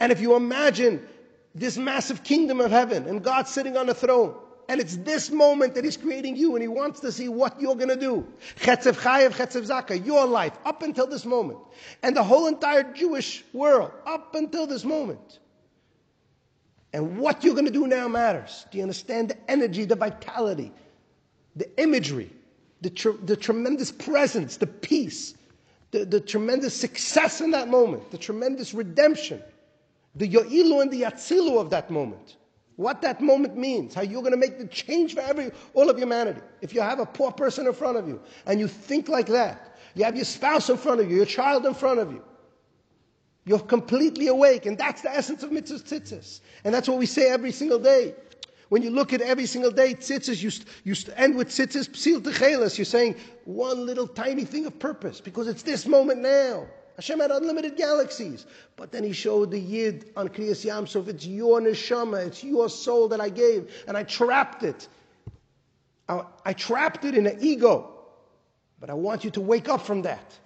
And 0.00 0.10
if 0.10 0.20
you 0.20 0.34
imagine 0.34 1.06
this 1.54 1.76
massive 1.76 2.24
kingdom 2.24 2.60
of 2.60 2.70
heaven 2.70 3.06
and 3.06 3.22
God 3.22 3.46
sitting 3.46 3.76
on 3.76 3.86
the 3.86 3.94
throne, 3.94 4.34
and 4.68 4.80
it's 4.80 4.96
this 4.98 5.30
moment 5.30 5.74
that 5.74 5.84
He's 5.84 5.96
creating 5.96 6.36
you, 6.36 6.54
and 6.54 6.62
He 6.62 6.68
wants 6.68 7.00
to 7.00 7.12
see 7.12 7.28
what 7.28 7.60
you're 7.60 7.76
going 7.76 7.88
to 7.88 7.96
do. 7.96 8.26
Chetzev 8.60 8.98
Chayev, 9.00 9.30
Chetzev 9.30 9.66
Zaka, 9.66 10.04
your 10.04 10.26
life, 10.26 10.52
up 10.64 10.82
until 10.82 11.06
this 11.06 11.24
moment. 11.24 11.58
And 12.02 12.16
the 12.16 12.22
whole 12.22 12.46
entire 12.46 12.82
Jewish 12.92 13.44
world, 13.52 13.92
up 14.06 14.34
until 14.34 14.66
this 14.66 14.84
moment. 14.84 15.38
And 16.92 17.18
what 17.18 17.42
you're 17.42 17.54
going 17.54 17.66
to 17.66 17.72
do 17.72 17.86
now 17.86 18.06
matters. 18.06 18.66
Do 18.70 18.78
you 18.78 18.84
understand 18.84 19.30
the 19.30 19.50
energy, 19.50 19.84
the 19.84 19.96
vitality, 19.96 20.72
the 21.56 21.68
imagery, 21.80 22.30
the, 22.82 22.90
tr- 22.90 23.18
the 23.24 23.36
tremendous 23.36 23.90
presence, 23.90 24.58
the 24.58 24.68
peace, 24.68 25.34
the, 25.90 26.04
the 26.04 26.20
tremendous 26.20 26.74
success 26.74 27.40
in 27.40 27.50
that 27.50 27.68
moment, 27.68 28.10
the 28.12 28.18
tremendous 28.18 28.74
redemption, 28.74 29.42
the 30.14 30.28
yo'ilu 30.28 30.82
and 30.82 30.90
the 30.90 31.02
yatzilu 31.02 31.60
of 31.60 31.70
that 31.70 31.90
moment? 31.90 32.36
What 32.76 33.02
that 33.02 33.20
moment 33.20 33.56
means, 33.56 33.94
how 33.94 34.02
you're 34.02 34.22
going 34.22 34.32
to 34.32 34.38
make 34.38 34.58
the 34.58 34.66
change 34.66 35.14
for 35.14 35.20
every, 35.20 35.50
all 35.74 35.88
of 35.88 35.98
humanity. 35.98 36.40
If 36.60 36.74
you 36.74 36.80
have 36.80 36.98
a 36.98 37.06
poor 37.06 37.30
person 37.30 37.66
in 37.66 37.72
front 37.72 37.96
of 37.96 38.08
you 38.08 38.20
and 38.46 38.58
you 38.58 38.66
think 38.66 39.08
like 39.08 39.26
that, 39.28 39.76
you 39.94 40.04
have 40.04 40.16
your 40.16 40.24
spouse 40.24 40.68
in 40.70 40.76
front 40.76 41.00
of 41.00 41.10
you, 41.10 41.16
your 41.16 41.26
child 41.26 41.66
in 41.66 41.74
front 41.74 42.00
of 42.00 42.10
you, 42.10 42.22
you're 43.46 43.60
completely 43.60 44.28
awake, 44.28 44.66
and 44.66 44.76
that's 44.78 45.02
the 45.02 45.10
essence 45.10 45.42
of 45.42 45.52
mitzvah 45.52 45.78
tzitzis. 45.78 46.40
And 46.64 46.74
that's 46.74 46.88
what 46.88 46.98
we 46.98 47.06
say 47.06 47.28
every 47.28 47.52
single 47.52 47.78
day. 47.78 48.14
When 48.70 48.82
you 48.82 48.90
look 48.90 49.12
at 49.12 49.20
every 49.20 49.46
single 49.46 49.70
day, 49.70 49.94
tzitzis, 49.94 50.42
you, 50.42 50.50
you 50.84 50.96
end 51.16 51.36
with 51.36 51.48
tzitzis, 51.48 51.90
psil 51.90 52.20
techelis. 52.20 52.78
You're 52.78 52.86
saying 52.86 53.16
one 53.44 53.84
little 53.84 54.08
tiny 54.08 54.44
thing 54.44 54.66
of 54.66 54.78
purpose 54.78 55.20
because 55.20 55.46
it's 55.46 55.62
this 55.62 55.86
moment 55.86 56.20
now. 56.22 56.66
Hashem 56.96 57.20
had 57.20 57.30
unlimited 57.30 57.76
galaxies. 57.76 58.46
But 58.76 58.92
then 58.92 59.04
he 59.04 59.12
showed 59.12 59.50
the 59.50 59.58
Yid 59.58 60.12
on 60.16 60.28
Kriyas 60.28 60.64
Yamsuf, 60.64 61.08
it's 61.08 61.26
your 61.26 61.60
neshama, 61.60 62.26
it's 62.26 62.44
your 62.44 62.68
soul 62.68 63.08
that 63.08 63.20
I 63.20 63.28
gave, 63.28 63.70
and 63.88 63.96
I 63.96 64.04
trapped 64.04 64.62
it. 64.62 64.88
I, 66.08 66.22
I 66.44 66.52
trapped 66.52 67.04
it 67.04 67.16
in 67.16 67.26
an 67.26 67.38
ego. 67.40 67.90
But 68.78 68.90
I 68.90 68.94
want 68.94 69.24
you 69.24 69.30
to 69.32 69.40
wake 69.40 69.68
up 69.68 69.80
from 69.80 70.02
that. 70.02 70.38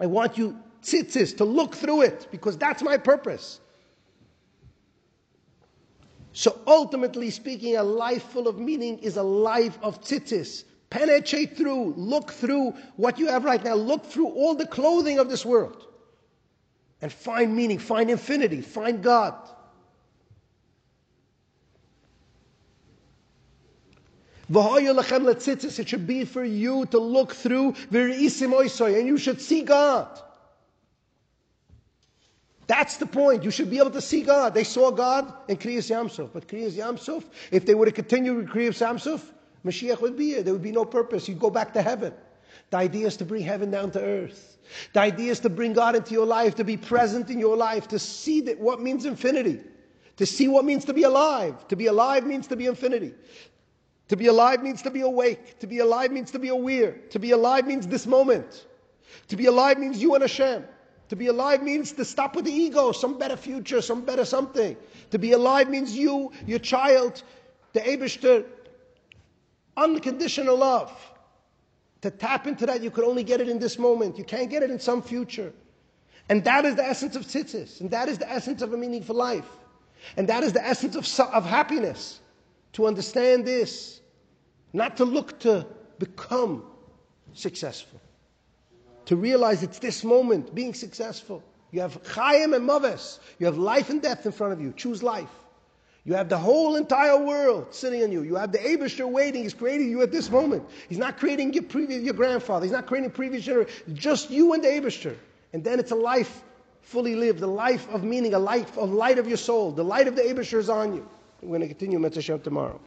I 0.00 0.06
want 0.06 0.36
you, 0.36 0.58
tzitzis, 0.82 1.36
to 1.38 1.44
look 1.44 1.74
through 1.74 2.02
it, 2.02 2.28
because 2.30 2.58
that's 2.58 2.82
my 2.82 2.98
purpose. 2.98 3.60
So 6.32 6.58
ultimately 6.66 7.30
speaking, 7.30 7.76
a 7.76 7.82
life 7.84 8.24
full 8.24 8.48
of 8.48 8.58
meaning 8.58 8.98
is 8.98 9.16
a 9.16 9.22
life 9.22 9.78
of 9.82 10.02
tzitzis. 10.02 10.64
Penetrate 10.94 11.56
through, 11.56 11.94
look 11.96 12.30
through 12.30 12.72
what 12.94 13.18
you 13.18 13.26
have 13.26 13.44
right 13.44 13.64
now, 13.64 13.74
look 13.74 14.06
through 14.06 14.28
all 14.28 14.54
the 14.54 14.64
clothing 14.64 15.18
of 15.18 15.28
this 15.28 15.44
world 15.44 15.88
and 17.02 17.12
find 17.12 17.56
meaning, 17.56 17.80
find 17.80 18.08
infinity, 18.12 18.60
find 18.60 19.02
God. 19.02 19.34
It 24.48 25.88
should 25.88 26.06
be 26.06 26.24
for 26.24 26.44
you 26.44 26.86
to 26.86 26.98
look 27.00 27.32
through 27.32 27.74
and 27.90 29.08
you 29.08 29.18
should 29.18 29.40
see 29.40 29.62
God. 29.62 30.20
That's 32.68 32.98
the 32.98 33.06
point. 33.06 33.42
You 33.42 33.50
should 33.50 33.68
be 33.68 33.78
able 33.78 33.90
to 33.90 34.00
see 34.00 34.22
God. 34.22 34.54
They 34.54 34.62
saw 34.62 34.92
God 34.92 35.34
in 35.48 35.56
Kriyas 35.56 35.90
Yamsuf. 35.90 36.30
But 36.32 36.46
Kriyas 36.46 36.74
Yamsuf, 36.74 37.24
if 37.50 37.66
they 37.66 37.74
would 37.74 37.88
have 37.88 37.96
continued 37.96 38.36
with 38.36 38.48
Kriyas 38.48 38.78
Yamsuf, 38.80 39.32
Mashiach 39.64 40.00
would 40.00 40.16
be 40.16 40.26
here. 40.26 40.42
There 40.42 40.52
would 40.52 40.62
be 40.62 40.72
no 40.72 40.84
purpose. 40.84 41.28
You'd 41.28 41.38
go 41.40 41.50
back 41.50 41.72
to 41.74 41.82
heaven. 41.82 42.12
The 42.70 42.76
idea 42.76 43.06
is 43.06 43.16
to 43.18 43.24
bring 43.24 43.42
heaven 43.42 43.70
down 43.70 43.90
to 43.92 44.00
earth. 44.00 44.58
The 44.92 45.00
idea 45.00 45.30
is 45.30 45.40
to 45.40 45.50
bring 45.50 45.72
God 45.72 45.94
into 45.96 46.12
your 46.12 46.26
life, 46.26 46.54
to 46.56 46.64
be 46.64 46.76
present 46.76 47.30
in 47.30 47.38
your 47.38 47.56
life, 47.56 47.88
to 47.88 47.98
see 47.98 48.40
that 48.42 48.58
what 48.58 48.80
means 48.80 49.04
infinity, 49.04 49.60
to 50.16 50.26
see 50.26 50.48
what 50.48 50.64
means 50.64 50.84
to 50.86 50.94
be 50.94 51.02
alive. 51.02 51.66
To 51.68 51.76
be 51.76 51.86
alive 51.86 52.26
means 52.26 52.46
to 52.48 52.56
be 52.56 52.66
infinity. 52.66 53.14
To 54.08 54.16
be 54.16 54.26
alive 54.26 54.62
means 54.62 54.82
to 54.82 54.90
be 54.90 55.00
awake. 55.00 55.58
To 55.60 55.66
be 55.66 55.78
alive 55.78 56.12
means 56.12 56.30
to 56.32 56.38
be 56.38 56.48
aware. 56.48 56.92
To 57.10 57.18
be 57.18 57.30
alive 57.30 57.66
means 57.66 57.86
this 57.86 58.06
moment. 58.06 58.66
To 59.28 59.36
be 59.36 59.46
alive 59.46 59.78
means 59.78 60.00
you 60.00 60.14
and 60.14 60.22
Hashem. 60.22 60.64
To 61.08 61.16
be 61.16 61.26
alive 61.26 61.62
means 61.62 61.92
to 61.92 62.04
stop 62.04 62.34
with 62.34 62.46
the 62.46 62.52
ego, 62.52 62.92
some 62.92 63.18
better 63.18 63.36
future, 63.36 63.80
some 63.80 64.02
better 64.02 64.24
something. 64.24 64.76
To 65.10 65.18
be 65.18 65.32
alive 65.32 65.68
means 65.68 65.96
you, 65.96 66.32
your 66.46 66.58
child, 66.58 67.22
the 67.72 67.80
Abishter, 67.80 68.44
unconditional 69.76 70.56
love. 70.56 70.92
To 72.02 72.10
tap 72.10 72.46
into 72.46 72.66
that, 72.66 72.82
you 72.82 72.90
could 72.90 73.04
only 73.04 73.24
get 73.24 73.40
it 73.40 73.48
in 73.48 73.58
this 73.58 73.78
moment. 73.78 74.18
You 74.18 74.24
can't 74.24 74.50
get 74.50 74.62
it 74.62 74.70
in 74.70 74.78
some 74.78 75.00
future. 75.00 75.52
And 76.28 76.44
that 76.44 76.64
is 76.64 76.74
the 76.76 76.84
essence 76.84 77.16
of 77.16 77.24
tzitzis. 77.24 77.80
And 77.80 77.90
that 77.90 78.08
is 78.08 78.18
the 78.18 78.30
essence 78.30 78.62
of 78.62 78.72
a 78.72 78.76
meaningful 78.76 79.16
life. 79.16 79.48
And 80.16 80.28
that 80.28 80.42
is 80.42 80.52
the 80.52 80.64
essence 80.64 80.96
of, 80.96 81.32
of 81.32 81.46
happiness. 81.46 82.20
To 82.74 82.86
understand 82.86 83.46
this. 83.46 84.00
Not 84.72 84.96
to 84.98 85.04
look 85.04 85.38
to 85.40 85.66
become 85.98 86.64
successful. 87.32 88.00
To 89.06 89.16
realize 89.16 89.62
it's 89.62 89.78
this 89.78 90.02
moment, 90.02 90.54
being 90.54 90.74
successful. 90.74 91.42
You 91.70 91.80
have 91.80 92.02
chayim 92.02 92.54
and 92.54 92.66
maves. 92.66 93.20
You 93.38 93.46
have 93.46 93.58
life 93.58 93.90
and 93.90 94.00
death 94.00 94.26
in 94.26 94.32
front 94.32 94.52
of 94.52 94.60
you. 94.60 94.72
Choose 94.76 95.02
life. 95.02 95.30
You 96.06 96.12
have 96.14 96.28
the 96.28 96.38
whole 96.38 96.76
entire 96.76 97.16
world 97.18 97.68
sitting 97.70 98.02
on 98.02 98.12
you. 98.12 98.22
You 98.22 98.34
have 98.34 98.52
the 98.52 98.58
Abishter 98.58 99.08
waiting. 99.08 99.42
He's 99.42 99.54
creating 99.54 99.88
you 99.88 100.02
at 100.02 100.12
this 100.12 100.30
moment. 100.30 100.62
He's 100.88 100.98
not 100.98 101.18
creating 101.18 101.54
your 101.54 101.62
previous, 101.62 102.02
your 102.02 102.12
grandfather. 102.12 102.66
He's 102.66 102.72
not 102.72 102.86
creating 102.86 103.10
previous 103.10 103.44
generation. 103.44 103.72
Just 103.94 104.30
you 104.30 104.52
and 104.52 104.62
the 104.62 104.68
Abishter. 104.68 105.16
And 105.54 105.64
then 105.64 105.80
it's 105.80 105.92
a 105.92 105.96
life 105.96 106.42
fully 106.82 107.14
lived, 107.14 107.40
a 107.40 107.46
life 107.46 107.88
of 107.88 108.04
meaning, 108.04 108.34
a 108.34 108.38
life 108.38 108.76
of 108.76 108.92
light 108.92 109.18
of 109.18 109.26
your 109.26 109.38
soul. 109.38 109.72
The 109.72 109.82
light 109.82 110.06
of 110.06 110.14
the 110.14 110.22
Abishter 110.22 110.58
is 110.58 110.68
on 110.68 110.94
you. 110.94 111.08
We're 111.40 111.48
going 111.48 111.62
to 111.62 111.68
continue 111.68 111.98
Mitzvah 111.98 112.38
tomorrow. 112.38 112.78